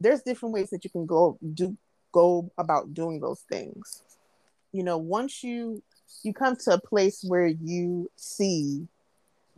[0.00, 1.76] there's different ways that you can go do
[2.12, 4.02] go about doing those things.
[4.72, 5.82] You know, once you
[6.22, 8.86] you come to a place where you see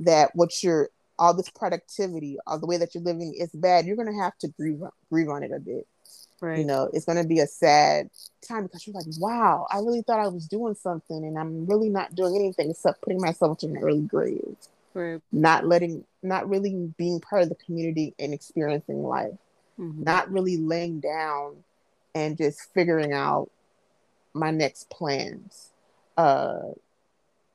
[0.00, 3.96] that what you're all this productivity, all the way that you're living is bad, you're
[3.96, 5.87] gonna have to grieve grieve on it a bit.
[6.40, 6.61] Right.
[6.61, 8.11] You know, it's going to be a sad
[8.46, 11.88] time because you're like, wow, I really thought I was doing something and I'm really
[11.88, 14.56] not doing anything except putting myself in an early grave.
[14.94, 15.20] Right.
[15.32, 19.37] Not letting, not really being part of the community and experiencing life.
[19.80, 20.04] Mm-hmm.
[20.04, 21.56] Not really laying down
[22.14, 23.50] and just figuring out
[24.32, 25.70] my next plans.
[26.16, 26.70] Uh,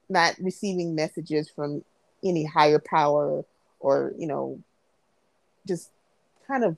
[0.09, 1.83] not receiving messages from
[2.23, 3.43] any higher power
[3.79, 4.59] or, you know,
[5.67, 5.89] just
[6.47, 6.77] kind of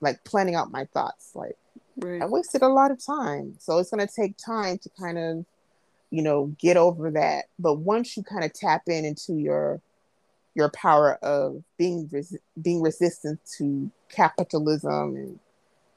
[0.00, 1.32] like planning out my thoughts.
[1.34, 1.56] Like
[1.96, 2.22] right.
[2.22, 3.56] I wasted a lot of time.
[3.58, 5.44] So it's gonna take time to kind of,
[6.10, 7.46] you know, get over that.
[7.58, 9.80] But once you kind of tap in into your
[10.54, 15.38] your power of being res- being resistant to capitalism and,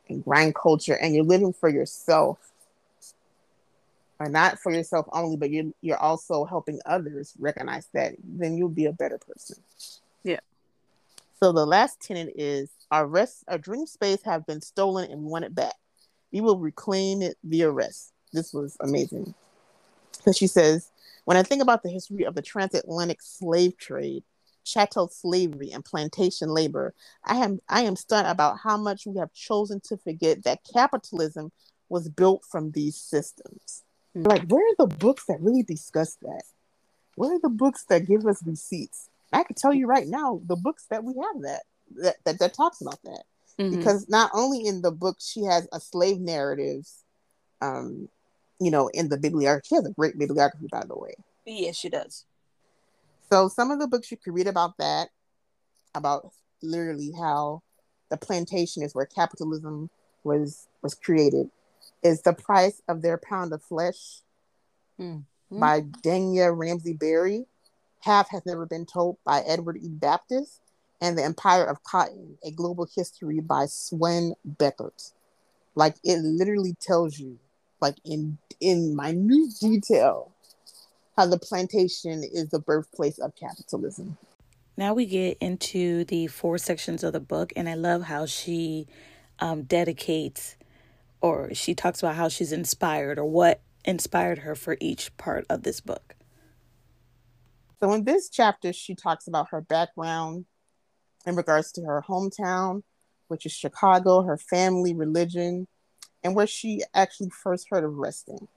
[0.09, 2.52] and grind culture and you're living for yourself
[4.19, 8.69] or not for yourself only but you're you're also helping others recognize that then you'll
[8.69, 9.57] be a better person
[10.23, 10.39] yeah
[11.43, 15.27] so the last tenant is our rest, our dream space have been stolen and we
[15.29, 15.73] want it back.
[16.31, 18.13] We will reclaim it via rest.
[18.31, 19.33] This was amazing.
[20.15, 20.89] Because she says,
[21.25, 24.23] when I think about the history of the transatlantic slave trade,
[24.63, 26.93] chattel slavery, and plantation labor,
[27.25, 31.51] I am I am stunned about how much we have chosen to forget that capitalism
[31.89, 33.83] was built from these systems.
[34.15, 34.27] Mm-hmm.
[34.27, 36.43] Like, where are the books that really discuss that?
[37.15, 39.09] Where are the books that give us receipts?
[39.31, 41.61] I can tell you right now, the books that we have that
[41.97, 43.23] that that, that talks about that.
[43.59, 43.77] Mm-hmm.
[43.77, 47.03] Because not only in the book she has a slave narratives,
[47.61, 48.09] um,
[48.59, 49.67] you know, in the bibliography.
[49.69, 51.15] She has a great bibliography, by the way.
[51.45, 52.25] Yes, she does.
[53.29, 55.09] So some of the books you could read about that,
[55.95, 57.61] about literally how
[58.09, 59.89] the plantation is where capitalism
[60.23, 61.49] was was created,
[62.03, 64.21] is the price of their pound of flesh
[64.99, 65.59] mm-hmm.
[65.59, 67.45] by Daina Ramey Berry.
[68.01, 69.87] Half Has Never Been Told by Edward E.
[69.87, 70.59] Baptist,
[70.99, 75.13] and The Empire of Cotton, A Global History by Sven Beckert.
[75.75, 77.39] Like it literally tells you,
[77.81, 80.31] like in in minute detail,
[81.17, 84.17] how the plantation is the birthplace of capitalism.
[84.75, 88.87] Now we get into the four sections of the book, and I love how she
[89.39, 90.57] um, dedicates
[91.23, 95.63] or she talks about how she's inspired or what inspired her for each part of
[95.63, 96.15] this book.
[97.79, 100.45] So in this chapter, she talks about her background
[101.25, 102.83] in regards to her hometown,
[103.29, 105.67] which is Chicago, her family, religion,
[106.23, 108.49] and where she actually first heard of resting.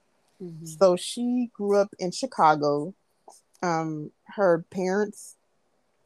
[0.43, 0.67] Mm-hmm.
[0.67, 2.95] So she grew up in Chicago.
[3.63, 5.37] Um, her parents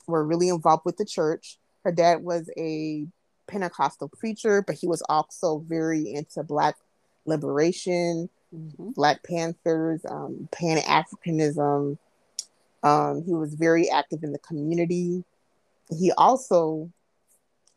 [0.06, 1.58] were really involved with the church.
[1.84, 3.06] Her dad was a
[3.50, 6.76] Pentecostal preacher, but he was also very into Black
[7.26, 8.90] liberation, mm-hmm.
[8.90, 11.98] Black Panthers, um, Pan Africanism,
[12.82, 15.24] um, he was very active in the community.
[15.90, 16.90] He also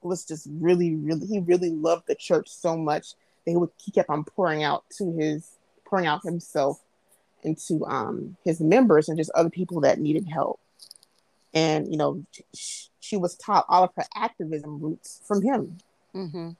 [0.02, 3.14] was just really, really, he really loved the church so much
[3.46, 6.80] that he would he kept on pouring out to his pouring out himself
[7.44, 10.60] into um, his members and just other people that needed help.
[11.54, 12.24] And you know,
[13.04, 15.78] she was taught all of her activism roots from him.
[16.16, 16.52] Mm-hmm.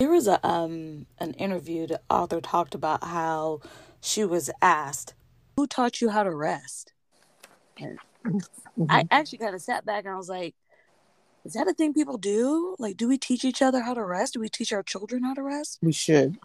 [0.00, 1.86] There was a um an interview.
[1.86, 3.60] The author talked about how
[4.00, 5.14] she was asked,
[5.56, 6.92] "Who taught you how to rest?"
[7.78, 8.84] Mm-hmm.
[8.88, 10.54] I actually kind of sat back and I was like,
[11.44, 12.74] is that a thing people do?
[12.78, 14.34] Like, do we teach each other how to rest?
[14.34, 15.78] Do we teach our children how to rest?
[15.82, 16.38] We should.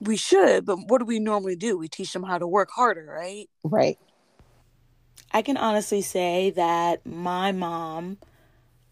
[0.00, 1.76] We should, but what do we normally do?
[1.76, 3.50] We teach them how to work harder, right?
[3.62, 3.98] Right.
[5.30, 8.16] I can honestly say that my mom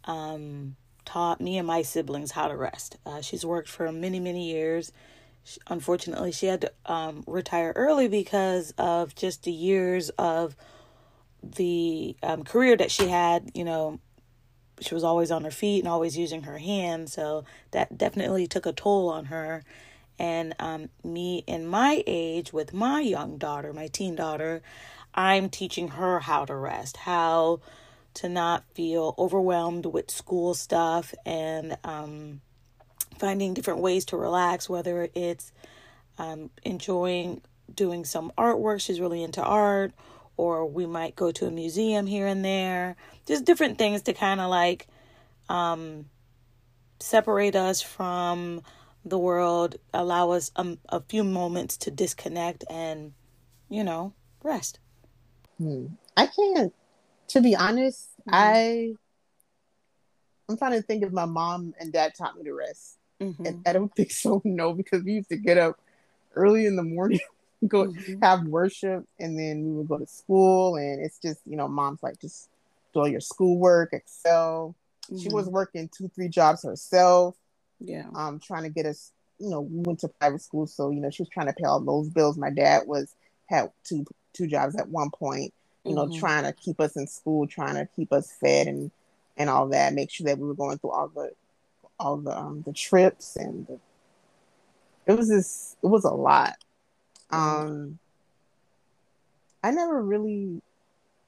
[0.08, 2.96] um, taught me and my siblings how to rest.
[3.06, 4.90] Uh, she's worked for many, many years.
[5.44, 10.56] She, unfortunately, she had to um, retire early because of just the years of
[11.42, 13.50] the um, career that she had.
[13.54, 14.00] You know,
[14.80, 18.66] she was always on her feet and always using her hands, so that definitely took
[18.66, 19.62] a toll on her.
[20.18, 24.62] And um, me in my age with my young daughter, my teen daughter,
[25.14, 27.60] I'm teaching her how to rest, how
[28.18, 32.40] to not feel overwhelmed with school stuff and um,
[33.16, 35.52] finding different ways to relax, whether it's
[36.18, 37.40] um, enjoying
[37.72, 38.80] doing some artwork.
[38.80, 39.92] She's really into art,
[40.36, 42.96] or we might go to a museum here and there.
[43.24, 44.88] Just different things to kind of like
[45.48, 46.06] um,
[46.98, 48.62] separate us from
[49.04, 53.12] the world, allow us a, a few moments to disconnect and,
[53.68, 54.80] you know, rest.
[55.58, 55.86] Hmm.
[56.16, 56.74] I can't
[57.28, 58.30] to be honest, mm-hmm.
[58.34, 58.94] I
[60.48, 62.96] I'm trying to think if my mom and dad taught me to rest.
[63.20, 63.46] Mm-hmm.
[63.46, 65.78] And I don't think so, no, because we used to get up
[66.34, 67.20] early in the morning,
[67.68, 68.22] go mm-hmm.
[68.22, 70.76] have worship, and then we would go to school.
[70.76, 72.48] And it's just, you know, mom's like, just
[72.94, 74.74] do all your schoolwork, excel.
[75.06, 75.18] Mm-hmm.
[75.18, 75.54] She was mm-hmm.
[75.54, 77.36] working two, three jobs herself.
[77.80, 78.06] Yeah.
[78.14, 80.66] Um, trying to get us, you know, we went to private school.
[80.66, 82.38] So, you know, she was trying to pay all those bills.
[82.38, 83.14] My dad was
[83.46, 85.52] had two two jobs at one point
[85.88, 86.18] you know, mm-hmm.
[86.18, 88.90] trying to keep us in school, trying to keep us fed and
[89.36, 91.30] and all that, make sure that we were going through all the
[91.98, 93.78] all the um, the trips and the,
[95.06, 96.56] it was just it was a lot.
[97.30, 97.98] Um
[99.62, 100.60] I never really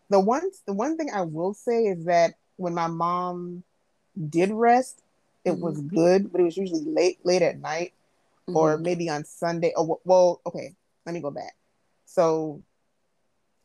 [0.08, 3.62] the one the one thing I will say is that when my mom
[4.28, 5.02] did rest,
[5.44, 5.62] it mm-hmm.
[5.62, 7.92] was good, but it was usually late late at night
[8.48, 8.56] mm-hmm.
[8.56, 9.72] or maybe on Sunday.
[9.76, 10.74] Oh well, okay,
[11.06, 11.54] let me go back.
[12.06, 12.62] So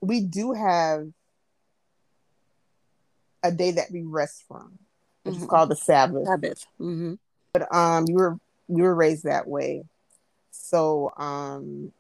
[0.02, 1.08] we do have
[3.44, 4.78] a day that we rest from,
[5.24, 5.44] which mm-hmm.
[5.44, 6.26] is called the Sabbath.
[6.26, 6.66] Sabbath.
[6.80, 7.14] Mm-hmm.
[7.54, 9.84] But um, you were you were raised that way,
[10.52, 11.92] so um,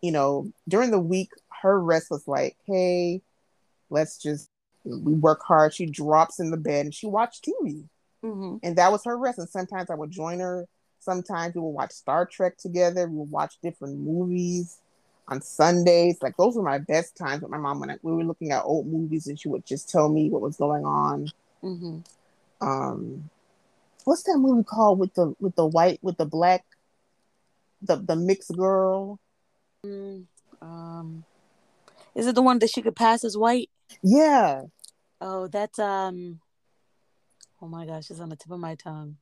[0.00, 1.30] you know, during the week,
[1.62, 3.22] her rest was like, hey,
[3.90, 4.48] let's just
[4.84, 5.74] we work hard.
[5.74, 7.84] She drops in the bed and she watched TV,
[8.22, 8.56] mm-hmm.
[8.62, 9.38] and that was her rest.
[9.38, 10.66] And sometimes I would join her.
[11.00, 13.08] Sometimes we would watch Star Trek together.
[13.08, 14.78] We would watch different movies
[15.28, 16.18] on Sundays.
[16.22, 18.64] Like those were my best times with my mom when I, we were looking at
[18.64, 21.28] old movies, and she would just tell me what was going on.
[21.62, 21.98] Mm-hmm.
[22.60, 23.30] Um,
[24.04, 26.64] what's that movie called with the with the white with the black,
[27.82, 29.18] the the mixed girl?
[29.84, 30.24] Mm,
[30.62, 31.24] um,
[32.14, 33.70] is it the one that she could pass as white?
[34.02, 34.62] Yeah.
[35.20, 36.40] Oh, that's um.
[37.62, 39.16] Oh my gosh, it's on the tip of my tongue.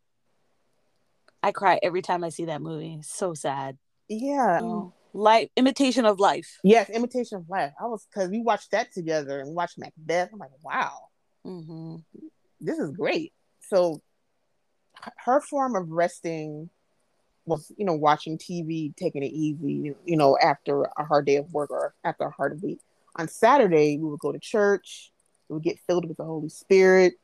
[1.45, 3.01] I cry every time I see that movie.
[3.03, 3.79] So sad.
[4.09, 4.61] Yeah.
[4.63, 6.59] Oh life imitation of life.
[6.63, 7.73] Yes imitation of life.
[7.81, 10.31] I was because we watched that together and watched macbeth.
[10.33, 10.93] I'm like wow.
[11.47, 11.97] Mm-hmm.
[12.61, 13.33] this is great.
[13.69, 14.01] So
[15.17, 16.71] her form of resting
[17.45, 21.53] was you know watching tv taking it easy you know after a hard day of
[21.53, 22.81] work or after a hard week.
[23.17, 25.11] On saturday we would go to church.
[25.49, 27.15] We would get filled with the holy spirit.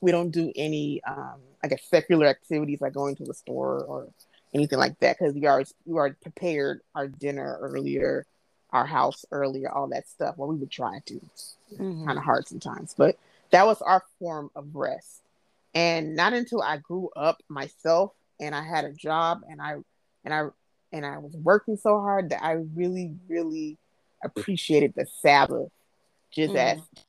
[0.00, 4.08] We don't do any um i guess secular activities like going to the store or
[4.54, 8.26] anything like that because we are we already prepared our dinner earlier,
[8.70, 10.36] our house earlier, all that stuff.
[10.36, 11.20] Well, we would try to.
[11.74, 12.06] Mm-hmm.
[12.06, 13.18] Kind of hard sometimes, but
[13.50, 15.20] that was our form of rest.
[15.74, 19.76] And not until I grew up myself and I had a job and I
[20.24, 20.46] and I
[20.92, 23.76] and I was working so hard that I really, really
[24.24, 25.70] appreciated the Sabbath
[26.32, 26.78] just mm-hmm.
[26.78, 27.04] as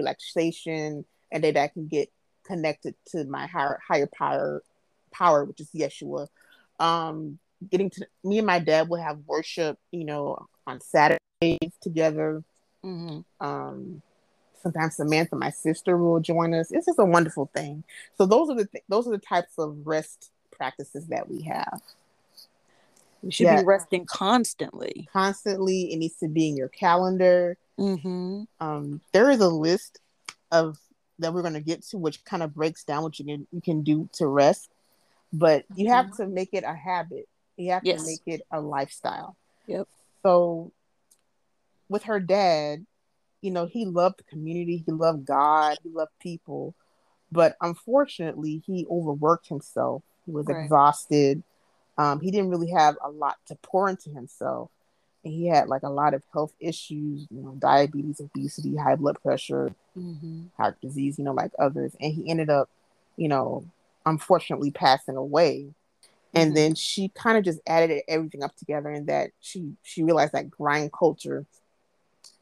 [0.00, 2.10] relaxation and that I can get
[2.46, 4.62] connected to my higher higher power
[5.12, 6.28] power, which is Yeshua,
[6.78, 7.38] um,
[7.70, 12.42] getting to me and my dad would have worship, you know, on Saturdays together.
[12.84, 13.20] Mm-hmm.
[13.44, 14.02] Um,
[14.62, 16.70] sometimes Samantha, my sister, will join us.
[16.70, 17.84] It's just a wonderful thing.
[18.16, 21.80] So those are the th- those are the types of rest practices that we have.
[23.22, 23.60] You should yeah.
[23.60, 25.08] be resting constantly.
[25.12, 27.56] Constantly, it needs to be in your calendar.
[27.78, 28.42] Mm-hmm.
[28.60, 30.00] Um, there is a list
[30.52, 30.78] of
[31.18, 33.60] that we're going to get to, which kind of breaks down what you can you
[33.60, 34.70] can do to rest
[35.34, 36.22] but you have mm-hmm.
[36.22, 37.28] to make it a habit.
[37.56, 38.00] You have yes.
[38.00, 39.36] to make it a lifestyle.
[39.66, 39.88] Yep.
[40.22, 40.72] So
[41.88, 42.86] with her dad,
[43.42, 46.74] you know, he loved the community, he loved God, he loved people,
[47.30, 50.02] but unfortunately, he overworked himself.
[50.24, 50.62] He was right.
[50.62, 51.42] exhausted.
[51.98, 54.70] Um, he didn't really have a lot to pour into himself.
[55.24, 59.20] And he had like a lot of health issues, you know, diabetes, obesity, high blood
[59.22, 60.44] pressure, mm-hmm.
[60.56, 61.96] heart disease, you know, like others.
[62.00, 62.68] And he ended up,
[63.16, 63.64] you know,
[64.06, 65.74] unfortunately passing away.
[66.34, 66.54] And mm-hmm.
[66.54, 70.50] then she kind of just added everything up together, and that she she realized that
[70.50, 71.46] grind culture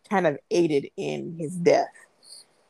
[0.09, 1.93] kind of aided in his death.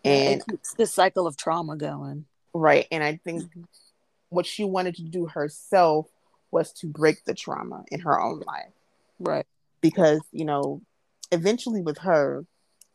[0.04, 2.24] And it's the cycle of trauma going.
[2.52, 2.86] Right.
[2.90, 3.62] And I think mm-hmm.
[4.30, 6.08] what she wanted to do herself
[6.50, 8.72] was to break the trauma in her own life.
[9.20, 9.46] Right.
[9.80, 10.82] Because, you know,
[11.30, 12.44] eventually with her,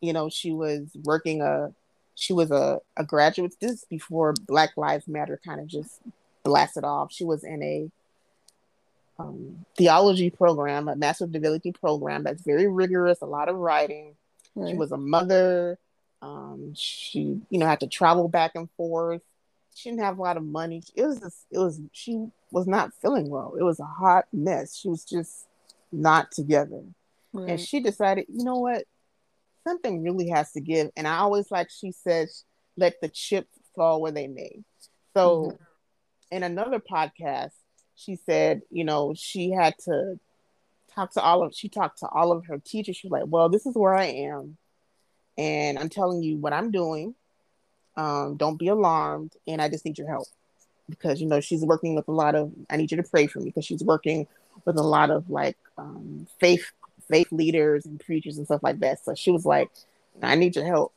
[0.01, 1.73] you know, she was working a
[2.17, 6.01] she was a, a graduate this before Black Lives Matter kind of just
[6.43, 7.11] blasted off.
[7.13, 7.91] She was in a
[9.19, 14.15] um, theology program, a master's divinity program that's very rigorous, a lot of writing.
[14.55, 14.71] Right.
[14.71, 15.77] She was a mother.
[16.23, 19.21] Um, she, you know, had to travel back and forth.
[19.75, 20.81] She didn't have a lot of money.
[20.95, 23.53] It was just, it was, she was not feeling well.
[23.59, 24.75] It was a hot mess.
[24.75, 25.45] She was just
[25.91, 26.81] not together.
[27.31, 27.51] Right.
[27.51, 28.85] And she decided, you know what?
[29.67, 30.91] Something really has to give.
[30.95, 32.43] And I always like she says,
[32.77, 34.61] let the chips fall where they may.
[35.15, 35.55] So mm-hmm.
[36.31, 37.51] in another podcast,
[37.95, 40.19] she said, you know, she had to
[40.93, 42.97] talk to all of she talked to all of her teachers.
[42.97, 44.57] She was like, Well, this is where I am.
[45.37, 47.15] And I'm telling you what I'm doing.
[47.95, 49.33] Um, don't be alarmed.
[49.47, 50.27] And I just need your help.
[50.89, 53.39] Because, you know, she's working with a lot of I need you to pray for
[53.39, 54.27] me because she's working
[54.65, 56.71] with a lot of like um, faith
[57.09, 59.03] faith leaders and preachers and stuff like that.
[59.03, 59.69] So she was like,
[60.21, 60.93] I need your help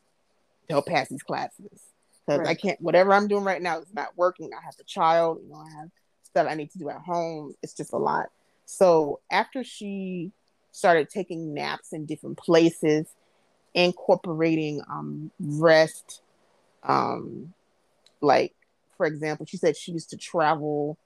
[0.69, 1.83] to help pass these classes.
[2.27, 2.49] Because right.
[2.49, 4.51] I can't whatever I'm doing right now is not working.
[4.53, 5.91] I have a child, you know, I have
[6.25, 7.55] stuff I need to do at home.
[7.63, 8.27] It's just a lot.
[8.67, 10.31] So after she
[10.73, 13.07] started taking naps in different places,
[13.75, 16.23] incorporating um, rest,
[16.85, 17.53] um,
[18.21, 18.55] like
[18.97, 20.99] for example, she said she used to travel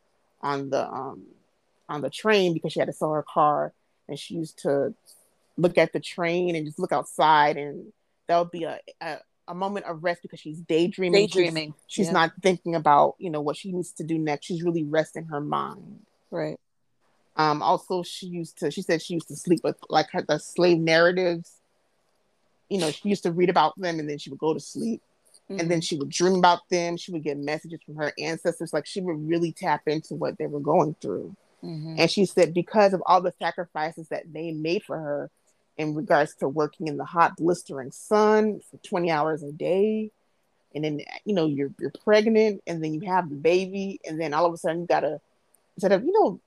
[0.42, 1.22] on the um,
[1.88, 3.72] on the train because she had to sell her car,
[4.08, 4.94] and she used to
[5.56, 7.92] look at the train and just look outside, and
[8.26, 11.26] that would be a, a a moment of rest because she's daydreaming.
[11.26, 11.74] Daydreaming.
[11.86, 12.12] She's, she's yeah.
[12.12, 14.46] not thinking about you know what she needs to do next.
[14.46, 16.00] She's really resting her mind.
[16.30, 16.58] Right.
[17.36, 17.62] Um.
[17.62, 18.70] Also, she used to.
[18.70, 21.52] She said she used to sleep with like her the slave narratives.
[22.68, 25.02] You know, she used to read about them and then she would go to sleep.
[25.50, 25.60] Mm-hmm.
[25.60, 25.82] And then mm-hmm.
[25.82, 26.96] she would dream about them.
[26.96, 28.72] She would get messages from her ancestors.
[28.72, 31.36] Like she would really tap into what they were going through.
[31.64, 31.96] Mm-hmm.
[31.98, 35.30] And she said because of all the sacrifices that they made for her,
[35.76, 40.10] in regards to working in the hot, blistering sun for 20 hours a day.
[40.74, 44.00] And then, you know, you're, you're pregnant and then you have the baby.
[44.04, 45.20] And then all of a sudden you got to,
[45.76, 46.40] instead of, you know,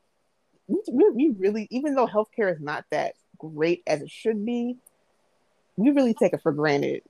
[0.67, 4.77] we, we really, even though healthcare is not that great as it should be,
[5.77, 7.03] we really take it for granted.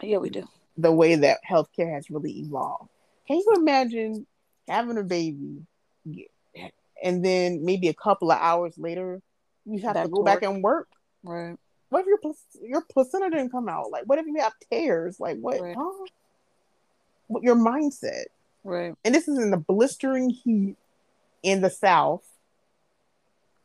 [0.00, 0.46] Yeah, we do.
[0.78, 2.88] The way that healthcare has really evolved.
[3.26, 4.26] Can you imagine
[4.68, 5.62] having a baby
[7.02, 9.20] and then maybe a couple of hours later,
[9.66, 10.88] you have back to go to back and work?
[11.22, 11.56] Right.
[11.88, 12.34] What if your
[12.66, 13.90] your placenta didn't come out?
[13.90, 15.20] Like, what if you have tears?
[15.20, 15.60] Like, what?
[15.60, 15.76] Right.
[15.76, 16.06] Huh?
[17.26, 18.24] What your mindset?
[18.64, 18.94] Right.
[19.04, 20.76] And this is in the blistering heat
[21.42, 22.22] in the South,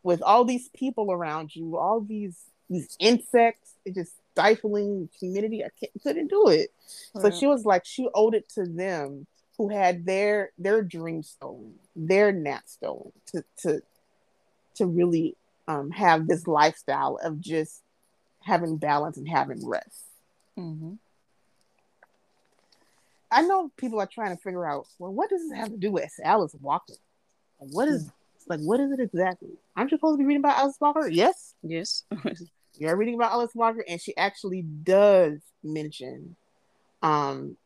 [0.03, 2.37] with all these people around you, all these
[2.69, 5.63] these insects, it just stifling humidity.
[5.63, 5.69] I
[6.03, 6.71] couldn't do it.
[7.13, 7.21] Right.
[7.33, 9.25] So she was like, she owed it to them
[9.57, 13.81] who had their their dream stolen, their nap stolen, to to
[14.75, 15.35] to really
[15.67, 17.81] um, have this lifestyle of just
[18.41, 20.05] having balance and having rest.
[20.57, 20.93] Mm-hmm.
[23.29, 25.91] I know people are trying to figure out, well, what does this have to do
[25.91, 26.93] with Alice Walker?
[27.59, 28.09] What is
[28.47, 29.49] like what is it exactly?
[29.75, 31.07] Aren't you supposed to be reading about Alice Walker?
[31.09, 31.55] Yes.
[31.63, 32.03] Yes.
[32.77, 36.35] You're reading about Alice Walker, and she actually does mention
[37.01, 37.57] um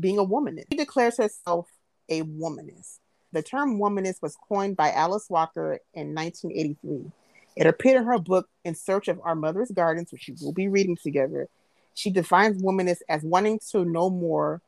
[0.00, 0.66] being a womanist.
[0.72, 1.68] She declares herself
[2.08, 2.98] a womanist.
[3.32, 7.12] The term womanist was coined by Alice Walker in 1983.
[7.56, 10.68] It appeared in her book, In Search of Our Mother's Gardens, which we will be
[10.68, 11.48] reading together.
[11.94, 14.62] She defines womanist as wanting to know more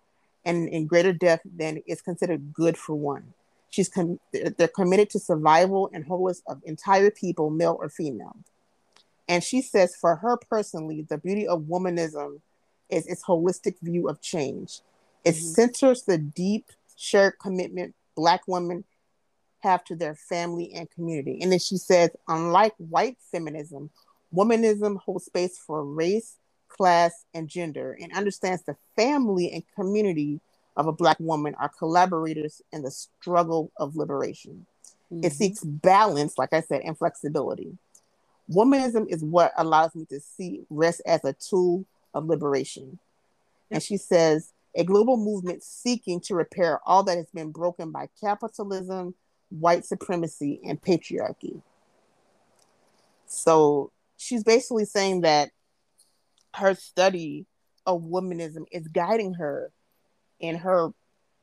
[0.45, 3.33] and in greater depth than is considered good for one.
[3.71, 8.37] She's com- they're committed to survival and wholeness of entire people, male or female.
[9.29, 12.41] And she says, for her personally, the beauty of womanism
[12.91, 14.81] is its holistic view of change.
[15.25, 15.45] It mm-hmm.
[15.45, 16.67] centers the deep
[16.97, 18.85] shared commitment Black women
[19.61, 21.39] have to their family and community.
[21.41, 23.91] And then she says, unlike white feminism,
[24.35, 26.37] womanism holds space for race,
[26.69, 30.41] class, and gender and understands the family and community
[30.77, 34.67] of a Black woman are collaborators in the struggle of liberation.
[35.13, 35.25] Mm-hmm.
[35.25, 37.77] It seeks balance, like I said, and flexibility.
[38.51, 42.99] Womanism is what allows me to see rest as a tool of liberation.
[43.71, 48.09] And she says, a global movement seeking to repair all that has been broken by
[48.21, 49.15] capitalism,
[49.51, 51.61] white supremacy and patriarchy.
[53.27, 55.51] So she's basically saying that
[56.55, 57.47] her study
[57.87, 59.73] of womanism is guiding her
[60.39, 60.91] in her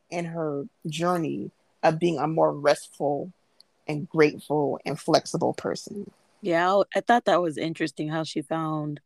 [0.10, 1.52] in her journey
[1.84, 3.32] of being a more restful
[3.88, 6.10] and grateful and flexible person.
[6.42, 9.02] Yeah, I thought that was interesting how she found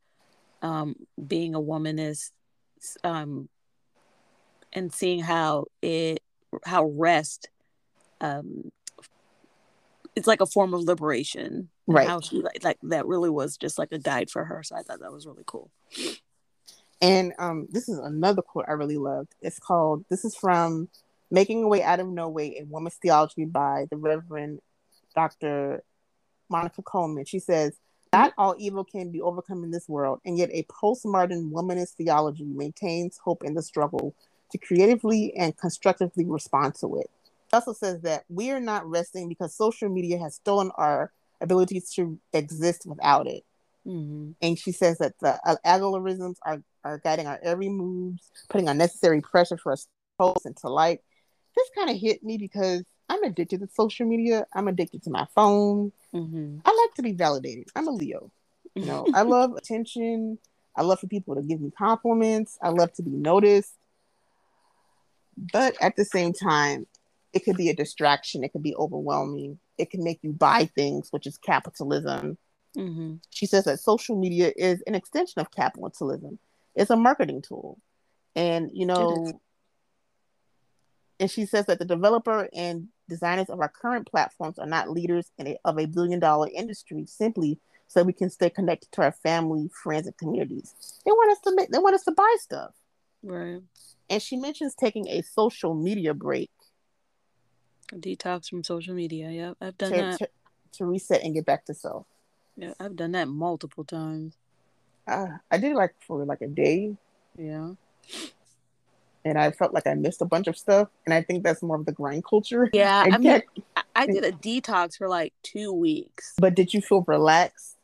[0.61, 0.95] um,
[1.25, 2.31] being a womanist
[3.03, 3.49] um,
[4.73, 6.21] and seeing how it
[6.65, 7.49] how rest
[8.21, 8.71] um
[10.15, 12.07] it's like a form of liberation Right.
[12.07, 14.81] how she like, like that really was just like a guide for her so i
[14.83, 15.69] thought that was really cool
[17.01, 19.35] And um, this is another quote I really loved.
[19.41, 20.87] It's called, this is from
[21.29, 24.61] Making a Way Out of No Way in Womanist Theology by the Reverend
[25.13, 25.83] Dr.
[26.49, 27.25] Monica Coleman.
[27.25, 27.73] She says,
[28.13, 32.45] Not all evil can be overcome in this world, and yet a postmodern womanist theology
[32.45, 34.15] maintains hope in the struggle
[34.53, 37.09] to creatively and constructively respond to it.
[37.51, 41.81] It also says that we are not resting because social media has stolen our ability
[41.95, 43.43] to exist without it
[43.85, 44.31] mm-hmm.
[44.41, 49.57] and she says that the algorithms are, are guiding our every moves, putting unnecessary pressure
[49.57, 51.01] for us to post and to like.
[51.55, 54.47] This kind of hit me because I'm addicted to social media.
[54.53, 55.91] I'm addicted to my phone.
[56.13, 56.59] Mm-hmm.
[56.65, 57.67] I like to be validated.
[57.75, 58.31] I'm a Leo.
[58.75, 60.39] You know, I love attention.
[60.75, 62.57] I love for people to give me compliments.
[62.61, 63.73] I love to be noticed.
[65.51, 66.87] But at the same time,
[67.33, 68.43] it could be a distraction.
[68.43, 69.59] It could be overwhelming.
[69.77, 72.37] It can make you buy things, which is capitalism
[72.77, 73.15] Mm-hmm.
[73.29, 76.39] she says that social media is an extension of capitalism.
[76.75, 77.77] It's a marketing tool.
[78.35, 79.39] And, you know,
[81.19, 85.29] and she says that the developer and designers of our current platforms are not leaders
[85.37, 89.11] in a, of a billion dollar industry simply so we can stay connected to our
[89.11, 90.73] family, friends, and communities.
[91.05, 92.71] They want us to make, they want us to buy stuff.
[93.21, 93.61] right
[94.13, 96.51] And she mentions taking a social media break
[97.91, 100.27] A detox from social media yeah i've done to, that to,
[100.77, 102.05] to reset and get back to self.
[102.55, 104.37] yeah i've done that multiple times
[105.07, 106.95] Uh, I did it like for like a day,
[107.37, 107.71] yeah
[109.25, 110.89] and I felt like I missed a bunch of stuff.
[111.05, 112.69] And I think that's more of the grind culture.
[112.73, 113.41] yeah And i mean
[113.75, 117.77] I, I did a detox for like two weeks But did you feel relaxed?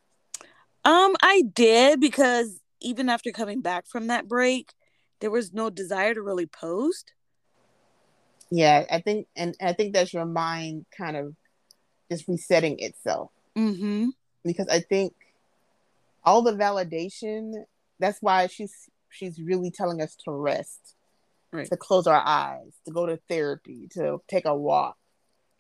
[0.86, 4.74] um i did because even after coming back from that break
[5.20, 7.14] there was no desire to really post
[8.52, 11.36] Yeah, I think, and I think that's your mind kind of
[12.12, 14.10] just resetting itself mm-hmm
[14.44, 15.14] because I think
[16.24, 17.64] all the validation.
[18.00, 20.96] That's why she's she's really telling us to rest,
[21.52, 21.68] Right.
[21.70, 24.98] to close our eyes, to go to therapy, to take a walk,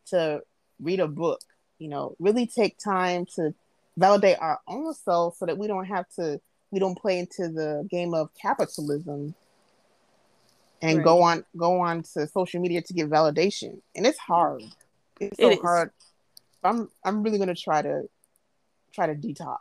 [0.07, 0.41] to
[0.81, 1.41] read a book.
[1.79, 3.53] You know, really take time to
[3.97, 6.39] validate our own self so that we don't have to
[6.71, 9.33] we don't play into the game of capitalism
[10.81, 11.03] and Right.
[11.03, 13.81] go on go on to social media to get validation.
[13.95, 14.63] And it's hard.
[15.19, 15.91] It's so It hard.
[16.63, 18.09] I'm i'm really going to try to
[18.93, 19.59] try to detox.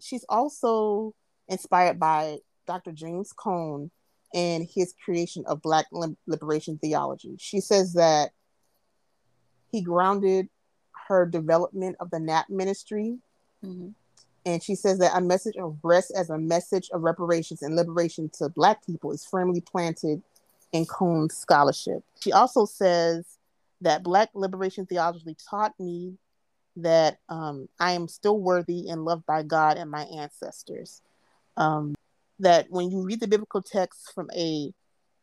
[0.00, 1.14] She's also
[1.48, 3.90] inspired by dr james cone
[4.34, 5.86] and his creation of black
[6.26, 7.36] liberation theology.
[7.38, 8.32] She says that
[9.72, 10.48] he grounded
[11.08, 13.18] her development of the nap ministry
[13.64, 13.88] mm-hmm.
[14.46, 18.30] And she says that a message of rest as a message of reparations and liberation
[18.38, 20.22] to Black people is firmly planted
[20.72, 22.02] in Cone's scholarship.
[22.20, 23.24] She also says
[23.80, 26.14] that Black liberation theology taught me
[26.76, 31.02] that um, I am still worthy and loved by God and my ancestors.
[31.56, 31.94] Um,
[32.40, 34.72] that when you read the biblical text from a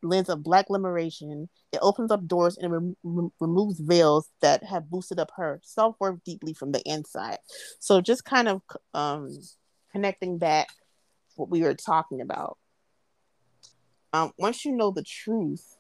[0.06, 4.90] lens of Black liberation, it opens up doors and rem- rem- removes veils that have
[4.90, 7.38] boosted up her self worth deeply from the inside.
[7.80, 8.62] So just kind of
[8.94, 9.30] um,
[9.92, 10.70] connecting back
[11.36, 12.58] what we were talking about.
[14.14, 15.78] Um, once you know the truth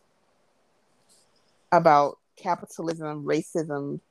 [1.71, 4.01] about capitalism, racism,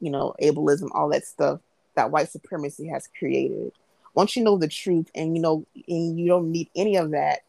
[0.00, 1.60] you know, ableism, all that stuff
[1.96, 3.72] that white supremacy has created.
[4.14, 7.40] Once you know the truth and you know and you don't need any of that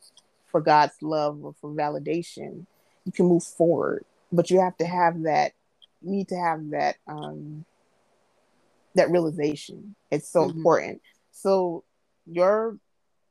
[0.52, 2.66] for God's love or for validation,
[3.06, 4.06] you can move forward.
[4.32, 5.54] But you have to have that
[6.02, 7.66] you need to have that um
[8.96, 9.96] that realization.
[10.12, 10.56] It's so Mhm.
[10.56, 11.02] important.
[11.32, 11.84] So
[12.26, 12.78] your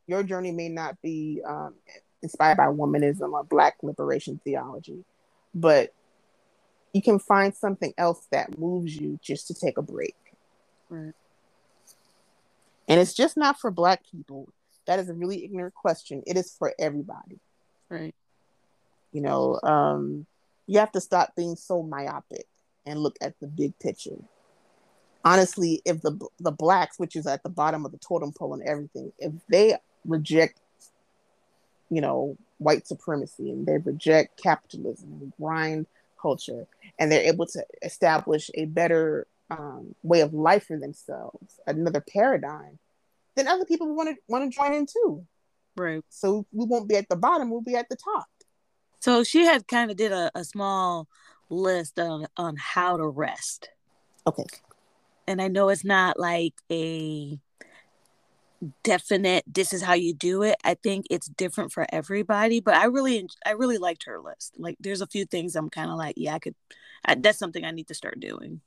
[0.06, 1.74] your journey may not be um,
[2.22, 5.04] inspired by womanism or black liberation theology,
[5.54, 5.94] but
[6.92, 10.16] you can find something else that moves you just to take a break.
[10.88, 11.14] Right.
[12.88, 14.48] And it's just not for black people.
[14.90, 16.24] That is a really ignorant question.
[16.26, 17.38] It is for everybody.
[17.88, 18.12] Right.
[19.12, 20.26] You know, um,
[20.66, 22.48] you have to stop being so myopic
[22.84, 24.16] and look at the big picture.
[25.24, 28.64] Honestly, if the the blacks, which is at the bottom of the totem pole and
[28.64, 30.58] everything, if they reject,
[31.88, 35.86] you know, white supremacy and they reject capitalism and grind
[36.20, 36.66] culture,
[36.98, 42.80] and they're able to establish a better um, way of life for themselves, another paradigm,
[43.36, 45.26] then other people want to want to join in too.
[45.76, 46.02] Right.
[46.08, 48.26] So we won't be at the bottom; we'll be at the top.
[49.00, 51.08] So she had kind of did a, a small
[51.48, 53.70] list on on how to rest.
[54.26, 54.44] Okay.
[55.26, 57.38] And I know it's not like a
[58.82, 62.84] definite this is how you do it i think it's different for everybody but i
[62.84, 66.14] really i really liked her list like there's a few things i'm kind of like
[66.18, 66.54] yeah i could
[67.06, 68.60] I, that's something i need to start doing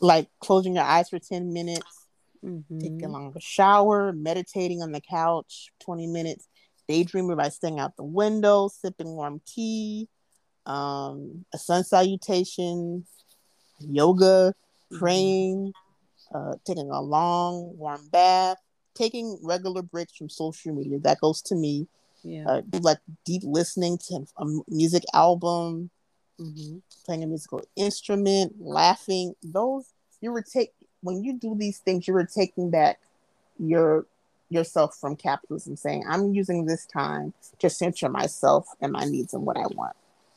[0.00, 2.06] like closing your eyes for 10 minutes
[2.44, 2.78] mm-hmm.
[2.78, 6.48] taking a longer shower meditating on the couch 20 minutes
[6.88, 10.08] daydreaming by staying out the window sipping warm tea
[10.66, 13.04] um, a sun salutation
[13.80, 14.98] yoga mm-hmm.
[14.98, 15.72] praying
[16.34, 18.58] uh, taking a long warm bath
[18.98, 20.98] taking regular breaks from social media.
[20.98, 21.86] That goes to me.
[22.24, 22.44] Yeah.
[22.46, 25.90] Uh, like deep listening to a music album,
[26.38, 26.78] mm-hmm.
[27.06, 29.34] playing a musical instrument, laughing.
[29.42, 29.86] Those
[30.20, 30.72] you were take
[31.02, 33.00] when you do these things, you are taking back
[33.58, 34.06] your
[34.50, 39.44] yourself from capitalism, saying, "I'm using this time to center myself and my needs and
[39.44, 39.96] what I want."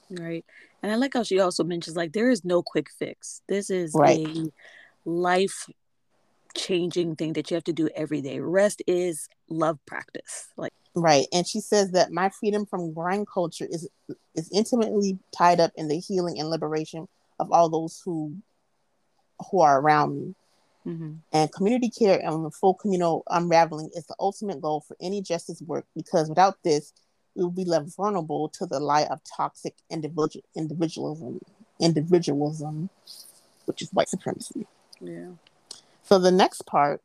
[0.09, 0.45] Right,
[0.83, 3.41] and I like how she also mentions like there is no quick fix.
[3.47, 4.19] This is right.
[4.19, 4.51] a
[5.05, 5.67] life
[6.53, 8.39] changing thing that you have to do every day.
[8.39, 10.47] Rest is love practice.
[10.57, 11.27] Like right.
[11.31, 13.87] And she says that my freedom from grind culture is
[14.35, 17.07] is intimately tied up in the healing and liberation
[17.39, 18.35] of all those who
[19.49, 20.35] who are around me.
[20.85, 21.13] Mm-hmm.
[21.31, 25.61] And community care and the full communal unraveling is the ultimate goal for any justice
[25.61, 26.93] work because without this,
[27.35, 31.39] we will be left vulnerable to the lie of toxic individual individualism,
[31.79, 32.89] individualism,
[33.65, 34.67] which is white supremacy.
[34.99, 35.29] Yeah.
[36.03, 37.01] So the next part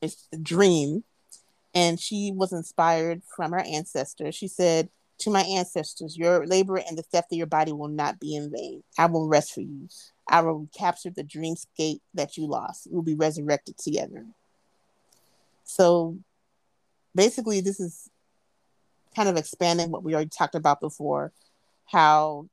[0.00, 1.04] is the dream.
[1.72, 4.34] And she was inspired from her ancestors.
[4.34, 4.88] She said,
[5.20, 8.50] To my ancestors, your labor and the theft of your body will not be in
[8.50, 8.82] vain.
[8.98, 9.88] I will rest for you.
[10.28, 12.88] I will recapture the dreamscape that you lost.
[12.90, 14.24] We'll be resurrected together.
[15.64, 16.18] So
[17.14, 18.08] basically, this is
[19.14, 21.32] kind of expanding what we already talked about before
[21.86, 22.48] how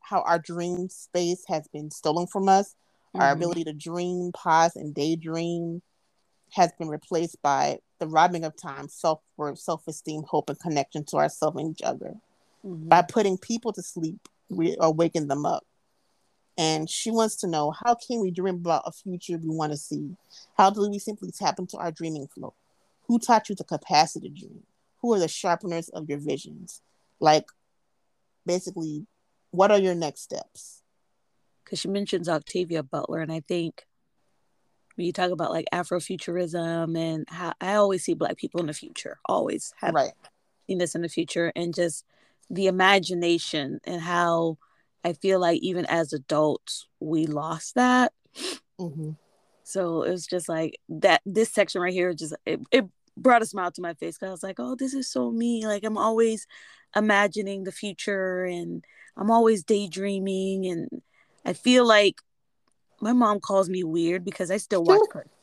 [0.00, 2.74] how our dream space has been stolen from us
[3.14, 3.22] Mm-hmm.
[3.22, 5.82] Our ability to dream, pause, and daydream
[6.52, 11.04] has been replaced by the robbing of time, self worth, self esteem, hope, and connection
[11.04, 12.14] to ourselves and each other.
[12.64, 12.88] Mm-hmm.
[12.88, 15.64] By putting people to sleep, we are waking them up.
[16.56, 19.78] And she wants to know how can we dream about a future we want to
[19.78, 20.16] see?
[20.56, 22.54] How do we simply tap into our dreaming flow?
[23.06, 24.62] Who taught you the capacity to dream?
[25.00, 26.82] Who are the sharpeners of your visions?
[27.20, 27.46] Like,
[28.44, 29.06] basically,
[29.52, 30.82] what are your next steps?
[31.68, 33.84] because she mentions Octavia Butler, and I think
[34.98, 38.72] when you talk about like Afrofuturism and how I always see Black people in the
[38.72, 40.10] future, always have right.
[40.66, 42.04] seen this in the future, and just
[42.50, 44.58] the imagination and how
[45.04, 48.12] I feel like even as adults we lost that.
[48.80, 49.10] Mm-hmm.
[49.62, 51.22] So it was just like that.
[51.24, 52.84] This section right here just it, it
[53.16, 55.64] brought a smile to my face because I was like, oh, this is so me.
[55.64, 56.48] Like I'm always
[56.96, 58.84] imagining the future and
[59.16, 61.02] I'm always daydreaming and
[61.44, 62.16] I feel like
[63.00, 65.34] my mom calls me weird because I still watch cartoons.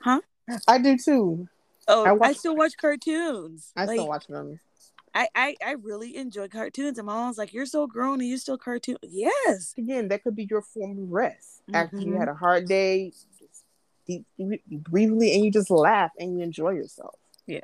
[0.00, 0.20] Huh?
[0.68, 1.48] I do too.
[1.88, 3.72] Oh, I, watch, I still watch cartoons.
[3.76, 4.60] I like, still watch them.
[5.14, 8.36] I, I, I really enjoy cartoons, and my mom's like, "You're so grown, and you
[8.36, 9.74] still cartoon." Yes.
[9.78, 11.62] Again, that could be your form of rest.
[11.62, 11.74] Mm-hmm.
[11.74, 13.12] After you had a hard day,
[14.06, 17.14] deep, deep, briefly, and you just laugh and you enjoy yourself.
[17.46, 17.60] Yeah.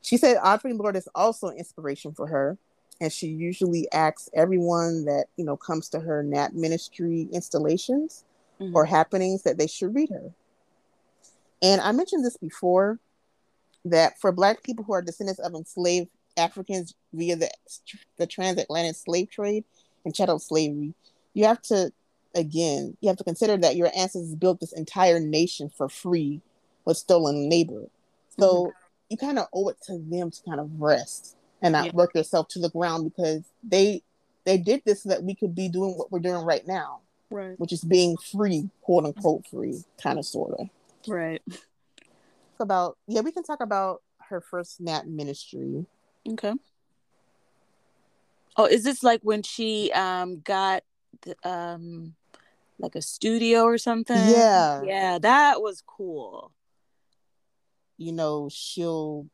[0.00, 2.58] She said Audre Lorde is also an inspiration for her
[3.02, 8.24] and she usually asks everyone that you know comes to her nap ministry installations
[8.60, 8.74] mm-hmm.
[8.74, 10.30] or happenings that they should read her
[11.60, 12.98] and i mentioned this before
[13.84, 17.50] that for black people who are descendants of enslaved africans via the,
[18.16, 19.64] the transatlantic slave trade
[20.04, 20.94] and chattel slavery
[21.34, 21.92] you have to
[22.36, 26.40] again you have to consider that your ancestors built this entire nation for free
[26.84, 27.82] with stolen labor
[28.38, 28.70] so mm-hmm.
[29.10, 31.92] you kind of owe it to them to kind of rest and not yeah.
[31.92, 34.02] work yourself to the ground because they
[34.44, 37.00] they did this so that we could be doing what we're doing right now.
[37.30, 37.58] Right.
[37.58, 40.68] Which is being free, quote unquote free, kind of sort of.
[41.06, 41.42] Right.
[42.60, 45.86] About yeah, we can talk about her first Nap ministry.
[46.28, 46.52] Okay.
[48.56, 50.82] Oh, is this like when she um got
[51.22, 52.14] the, um
[52.78, 54.16] like a studio or something?
[54.16, 54.82] Yeah.
[54.82, 56.52] Yeah, that was cool.
[57.96, 59.26] You know, she'll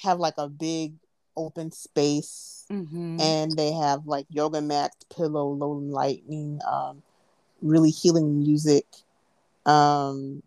[0.00, 0.94] have like a big
[1.36, 3.18] open space mm-hmm.
[3.20, 7.02] and they have like yoga mats pillow low lightning um,
[7.60, 8.86] really healing music
[9.66, 10.42] um,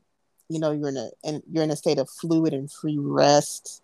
[0.49, 3.81] you know you're in a and you're in a state of fluid and free rest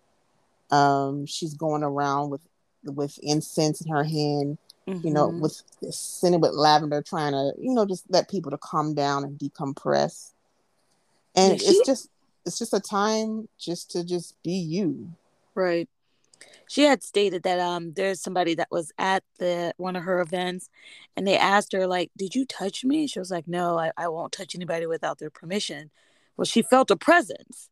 [0.70, 2.40] um, she's going around with
[2.84, 5.06] with incense in her hand mm-hmm.
[5.06, 5.40] you know mm-hmm.
[5.40, 9.38] with scented with lavender trying to you know just let people to calm down and
[9.38, 10.32] decompress
[11.34, 11.66] and she...
[11.66, 12.08] it's just
[12.44, 15.10] it's just a time just to just be you
[15.54, 15.88] right
[16.68, 20.70] She had stated that um there's somebody that was at the one of her events
[21.16, 24.08] and they asked her like, "Did you touch me?" She was like, "No, I, I
[24.08, 25.90] won't touch anybody without their permission."
[26.36, 27.68] Well, she felt a presence.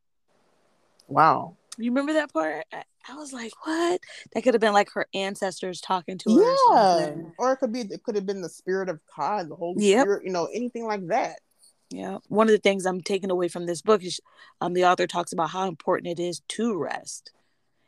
[1.09, 1.57] Wow.
[1.79, 2.67] You remember that part?
[2.73, 4.01] I, I was like, "What?"
[4.33, 6.43] That could have been like her ancestors talking to her.
[6.43, 6.97] Yeah.
[6.99, 7.33] something.
[7.39, 10.03] Or it could be it could have been the spirit of God, the Holy Yep.
[10.03, 11.41] Spirit, you know, anything like that.
[11.89, 12.19] Yeah.
[12.29, 14.21] One of the things I'm taking away from this book is
[14.61, 17.33] um, the author talks about how important it is to rest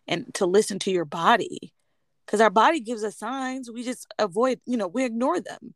[0.08, 1.72] and to listen to your body.
[2.26, 3.70] Because our body gives us signs.
[3.70, 5.74] We just avoid, you know, we ignore them.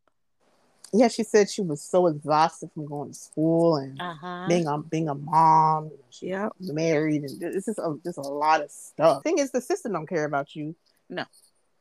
[0.93, 4.45] Yeah, she said she was so exhausted from going to school and Uh-huh.
[4.49, 5.91] being a being a mom.
[6.11, 6.49] She Yeah.
[6.61, 9.23] married, and it's just a, just a lot of stuff.
[9.25, 10.75] Thing is, the system don't care about you,
[11.11, 11.25] No,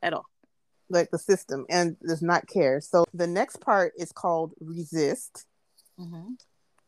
[0.02, 0.26] At all.
[0.90, 2.82] like the system, and does not care.
[2.82, 5.46] So the next part is called resist,
[6.00, 6.34] Mm-hmm.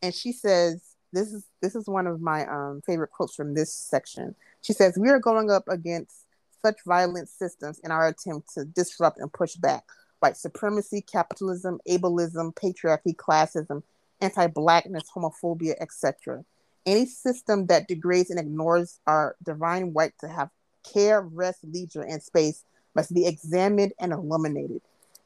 [0.02, 0.82] and she says
[1.14, 4.36] this is this is one of my um, favorite quotes from this section.
[4.62, 6.26] She says, "We are going up against
[6.62, 9.84] such violent systems in our attempt to disrupt and push back,
[10.22, 13.84] like supremacy, capitalism, ableism, patriarchy, classism,
[14.22, 16.44] anti-blackness, homophobia, etc.
[16.86, 20.50] Any system that degrades and ignores our divine right to have
[20.84, 22.64] care, rest, leisure, and space
[22.96, 24.82] must be examined and eliminated.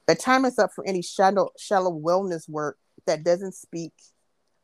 [0.08, 3.94] The time is up for any shallow, shallow wellness work that doesn't speak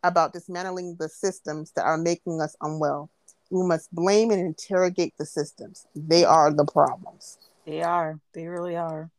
[0.03, 3.09] about dismantling the systems that are making us unwell.
[3.49, 5.87] We must blame and interrogate the systems.
[5.95, 7.37] They are the problems.
[7.65, 8.19] They are.
[8.33, 9.09] They really are.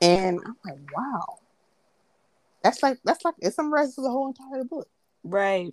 [0.00, 1.38] And I'm like, wow.
[2.62, 4.88] That's like that's like it summarizes the whole entire book.
[5.24, 5.72] Right.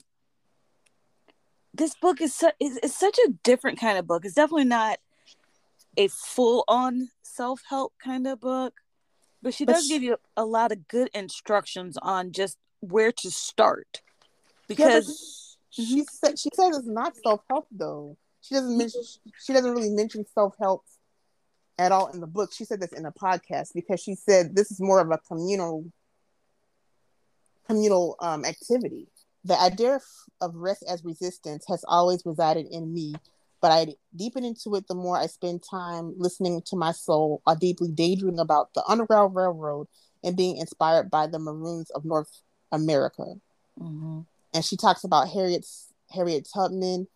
[1.73, 4.23] This book is, su- is, is such a different kind of book.
[4.23, 4.99] It's definitely not
[5.97, 8.75] a full on self help kind of book,
[9.41, 13.11] but she But does sh- give you a lot of good instructions on just where
[13.11, 14.01] to start.
[14.67, 15.44] Because
[15.75, 18.17] she, she said she says it's not self help though.
[18.41, 19.01] She doesn't mention
[19.43, 20.83] she doesn't really mention self help
[21.77, 22.53] at all in the book.
[22.53, 25.85] She said this in a podcast because she said this is more of a communal
[27.67, 29.07] communal um, activity.
[29.43, 30.03] The idea of,
[30.41, 33.13] of rest as resistance has always resided in me,
[33.61, 37.55] but I deepen into it the more I spend time listening to my soul or
[37.55, 39.87] deeply daydreaming about the Underground Railroad
[40.23, 43.35] and being inspired by the Maroons of North America
[43.79, 44.25] Mhm.
[44.55, 47.07] And she talks about Harriet's Harriet Tubman,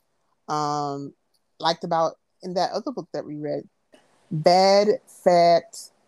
[0.49, 1.13] um,
[1.59, 3.63] liked about in that other book that we read,
[4.29, 5.63] Bad Fat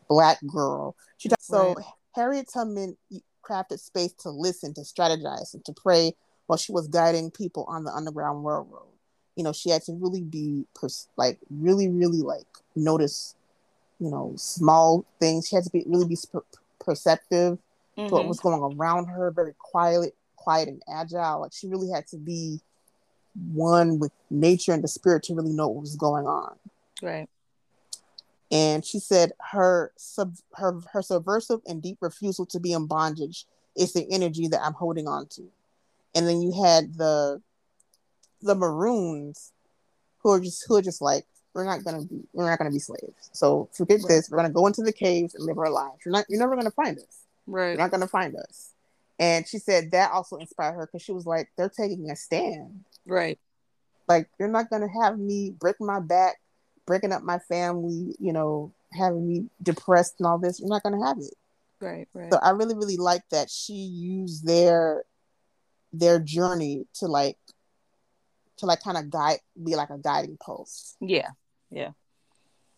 [0.09, 0.95] Black Girl.
[1.17, 1.75] She talks, so
[2.13, 2.97] Harriet Tubman
[3.43, 6.13] crafted space to listen, to strategize, and to pray
[6.47, 8.89] while she was guiding people on the Underground Railroad.
[9.37, 13.35] You know, she had to really be pers- like really, really like notice,
[13.99, 15.47] you know, small things.
[15.47, 16.43] She had to be really be per-
[16.79, 17.57] perceptive
[17.95, 21.41] to what was going around her, very quiet, quiet and agile.
[21.41, 22.59] Like she really had to be
[23.53, 26.55] one with nature and the spirit to really know what was going on.
[27.01, 27.29] Right.
[28.51, 33.45] And she said her sub her her subversive and deep refusal to be in bondage
[33.77, 35.43] is the energy that I'm holding on to.
[36.13, 37.41] And then you had the
[38.41, 39.53] the maroons
[40.19, 42.79] who are just who are just like we're not gonna be we're not gonna be
[42.79, 43.29] slaves.
[43.31, 44.07] So forget Right.
[44.09, 44.29] this.
[44.29, 45.99] We're gonna go into the caves and live our lives.
[46.05, 47.19] You're not you're never gonna find us.
[47.47, 47.69] Right.
[47.69, 48.73] You're not gonna find us.
[49.21, 52.83] And she said that also inspired her because she was like, they're taking a stand.
[53.05, 53.39] Right.
[54.07, 56.41] Like, you're not gonna have me breaking my back,
[56.87, 60.59] breaking up my family, you know, having me depressed and all this.
[60.59, 61.35] You're not gonna have it.
[61.79, 62.07] Right.
[62.13, 62.33] Right.
[62.33, 65.03] So I really, really like that she used their
[65.93, 67.37] their journey to like
[68.57, 70.97] to like kind of guide be like a guiding post.
[70.99, 71.29] yeah.
[71.69, 71.91] Yeah.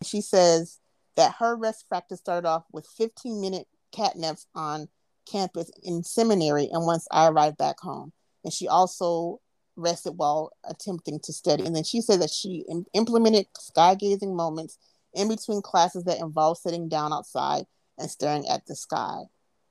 [0.04, 0.80] She says
[1.16, 4.90] that her rest practice started off with 15 minute catnaps on
[5.26, 8.12] campus in seminary and once I arrived back home.
[8.44, 9.40] And she also
[9.76, 11.66] rested while attempting to study.
[11.66, 14.78] And then she said that she im- implemented sky gazing moments
[15.14, 17.66] in between classes that involved sitting down outside
[17.98, 19.22] and staring at the sky.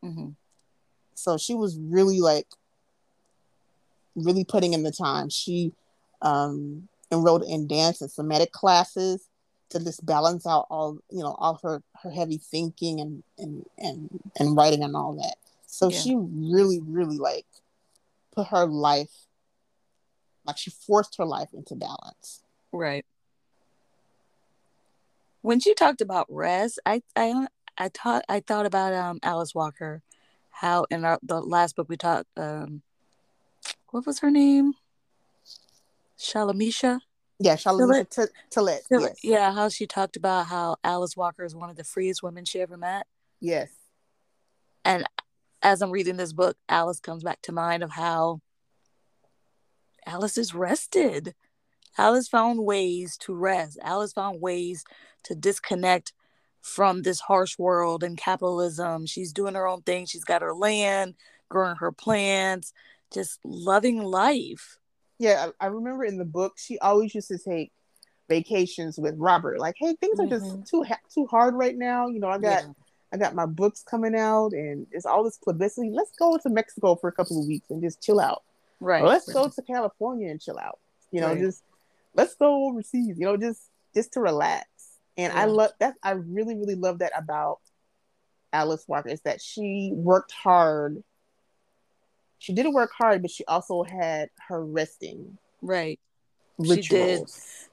[0.03, 0.31] hmm
[1.15, 2.47] So she was really like,
[4.15, 5.29] really putting in the time.
[5.29, 5.73] She
[6.21, 9.29] um, enrolled in dance and somatic classes
[9.73, 14.21] to just balance out all you know all her her heavy thinking and and and,
[14.39, 15.37] and writing and all that.
[15.83, 15.99] So Yeah.
[15.99, 17.47] she really really like
[18.31, 19.27] put her life
[20.45, 22.45] like she forced her life into balance.
[22.71, 23.05] Right.
[25.41, 30.03] When she talked about rest, I I I thought I thought about um Alice Walker,
[30.51, 32.83] how in our, the last book we talked um,
[33.91, 34.75] what was her name?
[36.17, 37.01] Shalamisha.
[37.41, 38.17] Yeah, Charlotte
[38.51, 38.83] Tillet.
[38.89, 39.19] Yes.
[39.25, 42.61] Yeah, how she talked about how Alice Walker is one of the freest women she
[42.61, 43.09] ever met.
[43.41, 43.71] Yes.
[44.85, 45.05] And
[45.63, 48.41] as I'm reading this book, Alice comes back to mind of how
[50.07, 51.35] Alice is rested.
[51.99, 53.79] Alice found ways to rest.
[53.83, 54.85] Alice found ways
[55.25, 56.13] to disconnect
[56.61, 59.07] from this harsh world and capitalism.
[59.07, 60.07] She's doing her own thing.
[60.07, 61.15] She's got her land,
[61.49, 62.73] growing her plants,
[63.13, 64.79] just loving life.
[65.19, 67.73] Yeah, I, I remember in the book she always used to take
[68.29, 69.61] vacations with Robert.
[69.61, 70.63] Like, hey, things are just mm-hmm.
[70.63, 70.85] too
[71.15, 72.09] too hard right now.
[72.09, 72.73] You know, I got yeah.
[73.13, 75.91] I got my books coming out, and it's all this publicity.
[75.93, 78.43] Let's go to Mexico for a couple of weeks and just chill out.
[78.81, 79.03] Right.
[79.03, 79.35] Or let's right.
[79.35, 80.79] go to California and chill out.
[81.11, 81.39] You know, right.
[81.39, 81.63] just
[82.15, 83.19] let's go overseas.
[83.19, 83.61] You know, just
[83.95, 84.67] just to relax.
[85.17, 85.43] And yeah.
[85.43, 85.95] I love that.
[86.03, 87.59] I really, really love that about
[88.53, 91.03] Alice Walker is that she worked hard.
[92.39, 95.37] She didn't work hard, but she also had her resting.
[95.61, 96.01] Right.
[96.59, 96.85] Rituals.
[96.85, 97.31] She did.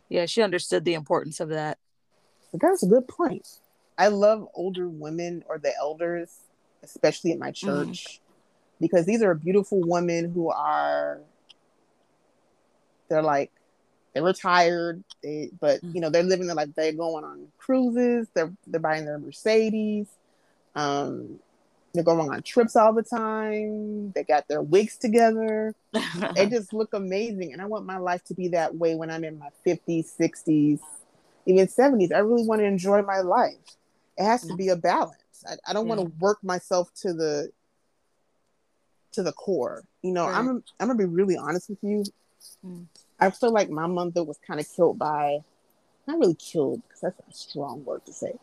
[0.10, 1.78] Yeah, she understood the importance of that.
[2.52, 3.48] But that's a good point.
[4.00, 6.30] I love older women or the elders,
[6.82, 7.68] especially at my mm-hmm.
[7.68, 8.20] church, mm.
[8.80, 11.20] because these are beautiful women who are
[13.10, 13.52] they're like
[14.14, 15.94] they're retired, they, but mm.
[15.94, 16.70] you know they're living their life.
[16.76, 18.28] They're going on cruises.
[18.34, 20.08] They're they're buying their Mercedes.
[20.76, 21.40] Um,
[21.94, 24.12] they're going on trips all the time.
[24.12, 25.76] They got their wigs together.
[26.36, 29.26] they just look amazing, and I want my life to be that way when I'm
[29.26, 30.80] in my 50s, 60s,
[31.46, 32.14] even 70s.
[32.14, 33.56] I really want to enjoy my life.
[34.20, 35.16] It has to be a balance.
[35.48, 35.96] I, I don't yeah.
[35.96, 37.52] want to work myself to the
[39.14, 39.84] to the core.
[40.02, 40.36] You know, right.
[40.36, 42.04] I'm I'm gonna be really honest with you.
[42.66, 42.86] Mm.
[43.20, 45.40] I feel like my mother was kind of killed by,
[46.08, 48.34] not really killed because that's a strong word to say.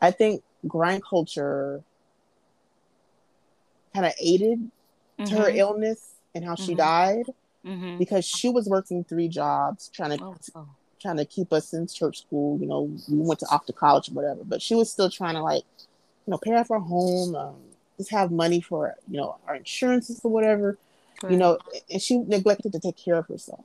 [0.00, 1.82] I think grind culture
[3.94, 5.24] kind of aided mm-hmm.
[5.24, 5.58] to her mm-hmm.
[5.58, 6.64] illness and how mm-hmm.
[6.64, 7.26] she died
[7.64, 7.98] mm-hmm.
[7.98, 10.68] because she was working three jobs trying to oh, oh.
[11.02, 12.58] Trying to keep us in church school.
[12.60, 15.34] You know, we went to off to college or whatever, but she was still trying
[15.34, 15.64] to like,
[16.26, 17.56] you know, pay off our home, um,
[17.98, 20.78] just have money for you know our insurances or whatever.
[21.22, 21.32] Right.
[21.32, 21.58] You know,
[21.90, 23.64] and she neglected to take care of herself.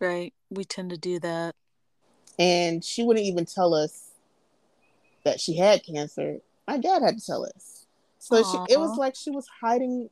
[0.00, 0.32] Right.
[0.50, 1.54] We tend to do that.
[2.38, 4.10] And she wouldn't even tell us
[5.24, 6.38] that she had cancer.
[6.66, 7.86] My dad had to tell us.
[8.18, 10.10] So she, it was like she was hiding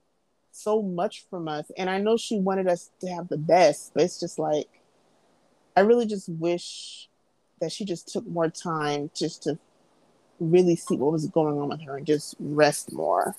[0.50, 1.70] so much from us.
[1.76, 4.68] And I know she wanted us to have the best, but it's just like,
[5.78, 7.08] I really just wish
[7.60, 9.56] that she just took more time just to
[10.40, 13.36] really see what was going on with her and just rest more.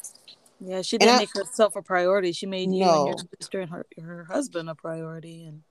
[0.62, 2.32] Yeah, she didn't I, make herself a priority.
[2.32, 3.08] She made you no.
[3.08, 5.46] and your sister and her, her husband a priority.
[5.46, 5.64] And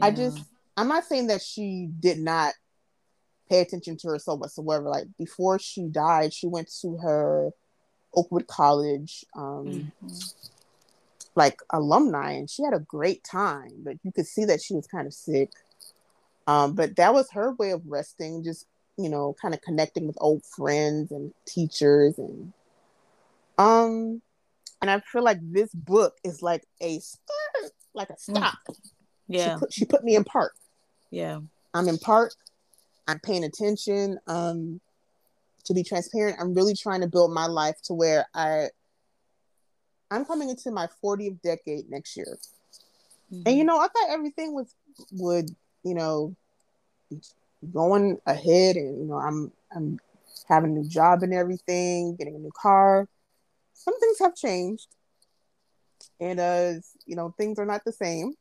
[0.00, 0.38] I just
[0.76, 2.54] I'm not saying that she did not
[3.48, 4.88] pay attention to herself whatsoever.
[4.88, 7.50] Like before she died, she went to her
[8.14, 9.66] Oakwood College um
[10.04, 10.16] mm-hmm.
[11.34, 14.86] like alumni and she had a great time, but you could see that she was
[14.86, 15.50] kind of sick.
[16.46, 18.66] Um, but that was her way of resting, just
[18.98, 22.52] you know, kind of connecting with old friends and teachers and
[23.58, 24.20] um
[24.80, 27.00] and I feel like this book is like a
[27.94, 28.36] like a mm.
[28.36, 28.58] stop.
[29.28, 29.54] Yeah.
[29.54, 30.54] She put, she put me in park.
[31.10, 31.40] Yeah.
[31.72, 32.32] I'm in park.
[33.06, 34.18] I'm paying attention.
[34.26, 34.80] Um,
[35.64, 38.68] to be transparent, I'm really trying to build my life to where I
[40.10, 42.38] I'm coming into my 40th decade next year.
[43.32, 43.42] Mm-hmm.
[43.46, 44.74] And you know, I thought everything was
[45.12, 46.34] would, you know,
[47.72, 49.98] going ahead and you know, I'm I'm
[50.48, 53.08] having a new job and everything, getting a new car.
[53.74, 54.88] Some things have changed.
[56.20, 56.72] And uh,
[57.06, 58.34] you know, things are not the same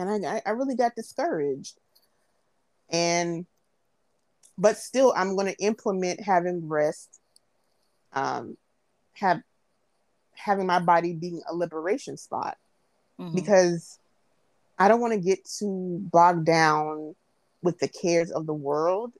[0.00, 1.78] and I, I really got discouraged.
[2.90, 3.46] And,
[4.58, 7.20] but still, I'm going to implement having rest,
[8.12, 8.56] um,
[9.14, 9.42] have
[10.34, 12.56] having my body being a liberation spot,
[13.18, 13.34] mm-hmm.
[13.34, 13.98] because
[14.80, 17.14] I don't want to get too bogged down
[17.62, 19.12] with the cares of the world.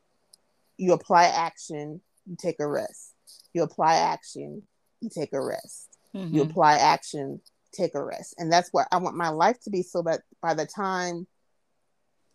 [0.79, 3.13] You apply action, you take a rest.
[3.53, 4.63] You apply action,
[5.03, 5.99] you take a rest.
[6.15, 6.35] Mm-hmm.
[6.35, 7.43] You apply action,
[7.73, 8.37] take a rest.
[8.39, 11.27] And that's what I want my life to be so that by the time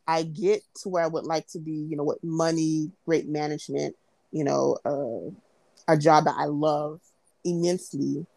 [0.08, 3.96] I get to where I would like to be, you know, with money, great management,
[4.32, 7.02] you know, uh, a job that I love
[7.44, 8.28] immensely,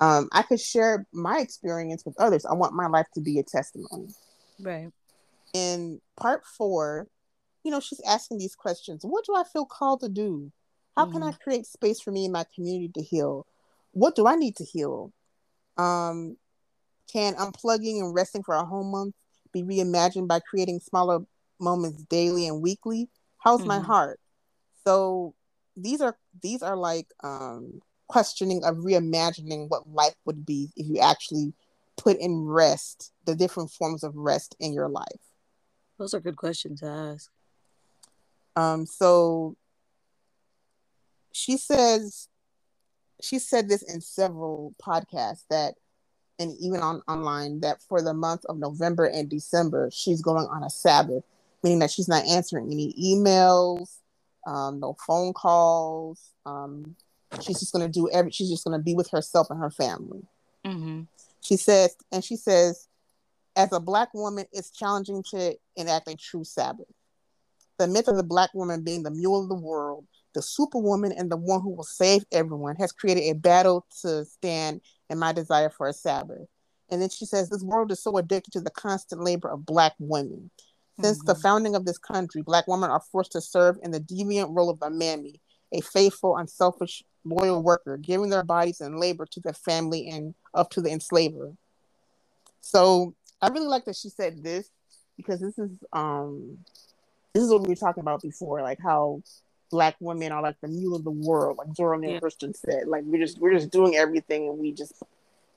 [0.00, 2.44] um, I could share my experience with others.
[2.44, 4.08] I want my life to be a testimony.
[4.60, 4.90] Right.
[5.54, 7.08] In part four,
[7.64, 10.52] you know, she's asking these questions What do I feel called to do?
[10.96, 11.12] How mm-hmm.
[11.14, 13.46] can I create space for me and my community to heal?
[13.92, 15.12] What do I need to heal?
[15.76, 16.36] Um,
[17.12, 19.14] can unplugging and resting for a whole month
[19.52, 21.20] be reimagined by creating smaller
[21.60, 23.08] moments daily and weekly?
[23.38, 23.68] How's mm-hmm.
[23.68, 24.20] my heart?
[24.84, 25.34] So
[25.76, 30.98] these are these are like um, questioning of reimagining what life would be if you
[30.98, 31.52] actually
[31.96, 35.20] put in rest the different forms of rest in your life.
[35.98, 37.30] Those are good questions to ask.
[38.54, 39.56] Um, so
[41.32, 42.28] she says
[43.22, 45.74] she said this in several podcasts that
[46.38, 50.62] and even on online that for the month of November and December, she's going on
[50.62, 51.24] a Sabbath,
[51.62, 53.98] meaning that she's not answering any emails,
[54.46, 56.32] um, no phone calls.
[56.44, 56.94] Um,
[57.40, 58.30] she's just going to do every.
[58.30, 60.22] She's just going to be with herself and her family.
[60.64, 61.02] Mm-hmm.
[61.46, 62.88] She says, and she says,
[63.54, 66.88] as a black woman, it's challenging to enact a true Sabbath.
[67.78, 71.30] The myth of the black woman being the mule of the world, the superwoman, and
[71.30, 75.70] the one who will save everyone has created a battle to stand in my desire
[75.70, 76.48] for a Sabbath.
[76.90, 79.94] And then she says, This world is so addicted to the constant labor of Black
[80.00, 80.50] women.
[81.00, 81.26] Since mm-hmm.
[81.28, 84.70] the founding of this country, Black women are forced to serve in the deviant role
[84.70, 85.40] of a mammy,
[85.70, 90.70] a faithful, unselfish, loyal worker, giving their bodies and labor to their family and up
[90.70, 91.52] to the enslaver.
[92.60, 94.70] So I really like that she said this
[95.16, 96.58] because this is um
[97.32, 99.22] this is what we were talking about before, like how
[99.70, 102.48] black women are like the mule of the world, like Zora Neale yeah.
[102.54, 102.88] said.
[102.88, 104.94] Like we're just we're just doing everything and we just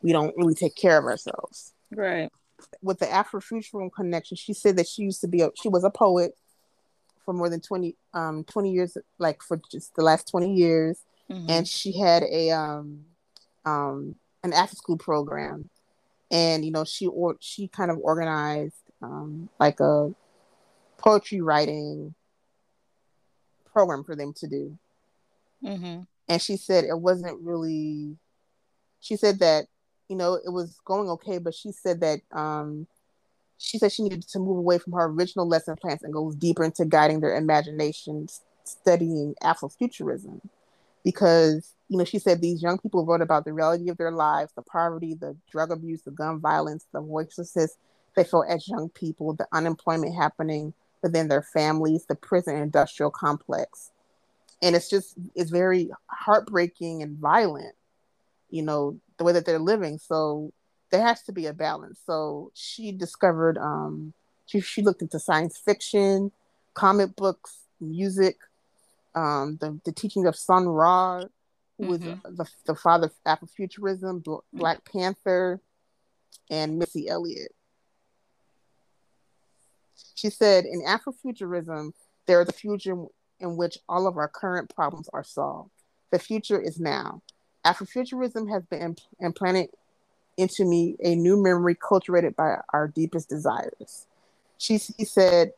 [0.02, 1.74] we don't really take care of ourselves.
[1.92, 2.30] Right.
[2.82, 5.90] With the Afrofuturism connection, she said that she used to be a she was a
[5.90, 6.36] poet
[7.24, 11.48] for more than 20 um 20 years like for just the last 20 years mm-hmm.
[11.48, 13.06] and she had a um
[13.66, 15.70] um an after school program
[16.32, 20.14] and you know she or she kind of organized um like a
[20.98, 22.14] poetry writing
[23.72, 24.78] program for them to do.
[25.64, 26.02] Mm-hmm.
[26.28, 28.18] And she said it wasn't really.
[29.00, 29.66] She said that
[30.10, 32.88] you know it was going okay, but she said that um,
[33.58, 36.64] she said she needed to move away from her original lesson plans and go deeper
[36.64, 40.42] into guiding their imaginations, studying Afrofuturism,
[41.04, 44.54] because you know she said these young people wrote about the reality of their lives,
[44.56, 47.72] the poverty, the drug abuse, the gun violence, the voicelessness
[48.16, 53.92] they felt as young people, the unemployment happening within their families, the prison industrial complex.
[54.62, 57.76] And it's just, it's very heartbreaking and violent,
[58.50, 60.00] you know, the way that they're living.
[60.00, 60.52] So
[60.92, 62.00] there has to be a balance.
[62.06, 64.14] So she discovered, um,
[64.46, 66.32] she, she looked into science fiction,
[66.74, 68.38] comic books, music,
[69.16, 71.24] um, the, the teaching of Sun Ra,
[71.80, 72.36] who mm-hmm.
[72.36, 74.24] the, the father of Afrofuturism,
[74.54, 75.62] Black Panther,
[76.50, 77.56] and Missy Elliott.
[80.16, 81.94] She said, in Afrofuturism,
[82.28, 82.96] there is a future
[83.40, 85.72] in which all of our current problems are solved.
[86.12, 87.22] The future is now.
[87.66, 89.70] Afrofuturism has been imp- implanted
[90.38, 94.08] into me a new memory cultivated by our deepest desires.
[94.58, 95.54] She, she said,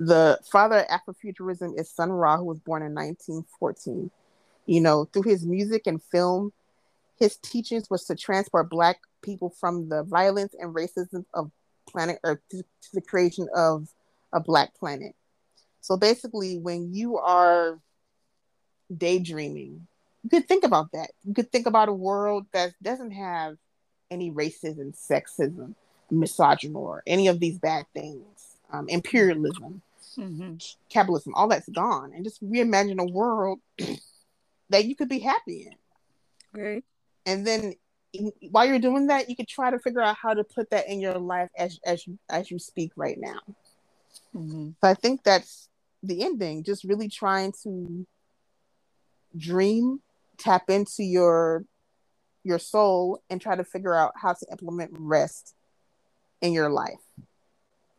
[0.00, 4.10] the father of Afrofuturism is Sun Ra, who was born in 1914.
[4.66, 6.52] You know, through his music and film,
[7.18, 11.50] his teachings was to transport Black people from the violence and racism of
[11.88, 13.88] planet Earth to, to the creation of
[14.32, 15.14] a black planet.
[15.80, 17.78] So basically, when you are
[18.96, 19.86] daydreaming,
[20.22, 21.10] you could think about that.
[21.24, 23.56] You could think about a world that doesn't have
[24.10, 25.74] any racism, sexism,
[26.10, 29.82] misogyny, or any of these bad things, um, imperialism,
[30.16, 30.54] mm-hmm.
[30.88, 33.58] capitalism, all that's gone, and just reimagine a world
[34.72, 36.60] that you could be happy in.
[36.60, 36.84] Right.
[37.24, 37.74] And then
[38.50, 41.00] while you're doing that, you could try to figure out how to put that in
[41.00, 43.38] your life as as you as you speak right now.
[44.34, 44.70] Mm-hmm.
[44.80, 45.68] So I think that's
[46.02, 46.64] the ending.
[46.64, 48.06] Just really trying to
[49.36, 50.00] dream,
[50.36, 51.64] tap into your
[52.44, 55.54] your soul, and try to figure out how to implement rest
[56.40, 57.00] in your life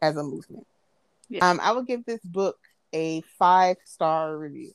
[0.01, 0.67] as a movement.
[1.29, 1.49] Yeah.
[1.49, 2.57] Um, I would give this book
[2.93, 4.73] a five star review.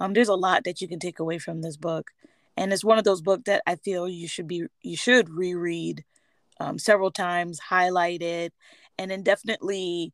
[0.00, 2.10] Um, there's a lot that you can take away from this book
[2.56, 6.04] and it's one of those books that I feel you should be you should reread
[6.60, 8.52] um, several times, highlight it,
[8.98, 10.12] and then definitely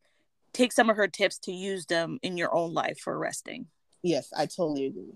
[0.53, 3.67] take some of her tips to use them in your own life for resting.
[4.01, 5.13] Yes, I totally agree.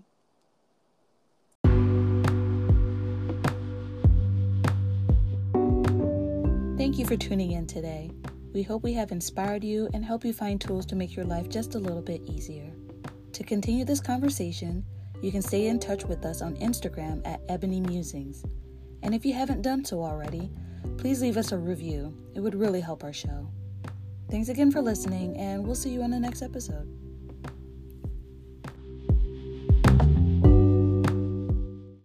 [6.76, 8.10] Thank you for tuning in today.
[8.52, 11.48] We hope we have inspired you and help you find tools to make your life
[11.48, 12.70] just a little bit easier.
[13.32, 14.84] To continue this conversation,
[15.22, 18.44] you can stay in touch with us on Instagram at Ebony Musings.
[19.02, 20.50] And if you haven't done so already,
[20.98, 22.14] please leave us a review.
[22.34, 23.48] It would really help our show.
[24.30, 27.01] Thanks again for listening, and we'll see you on the next episode.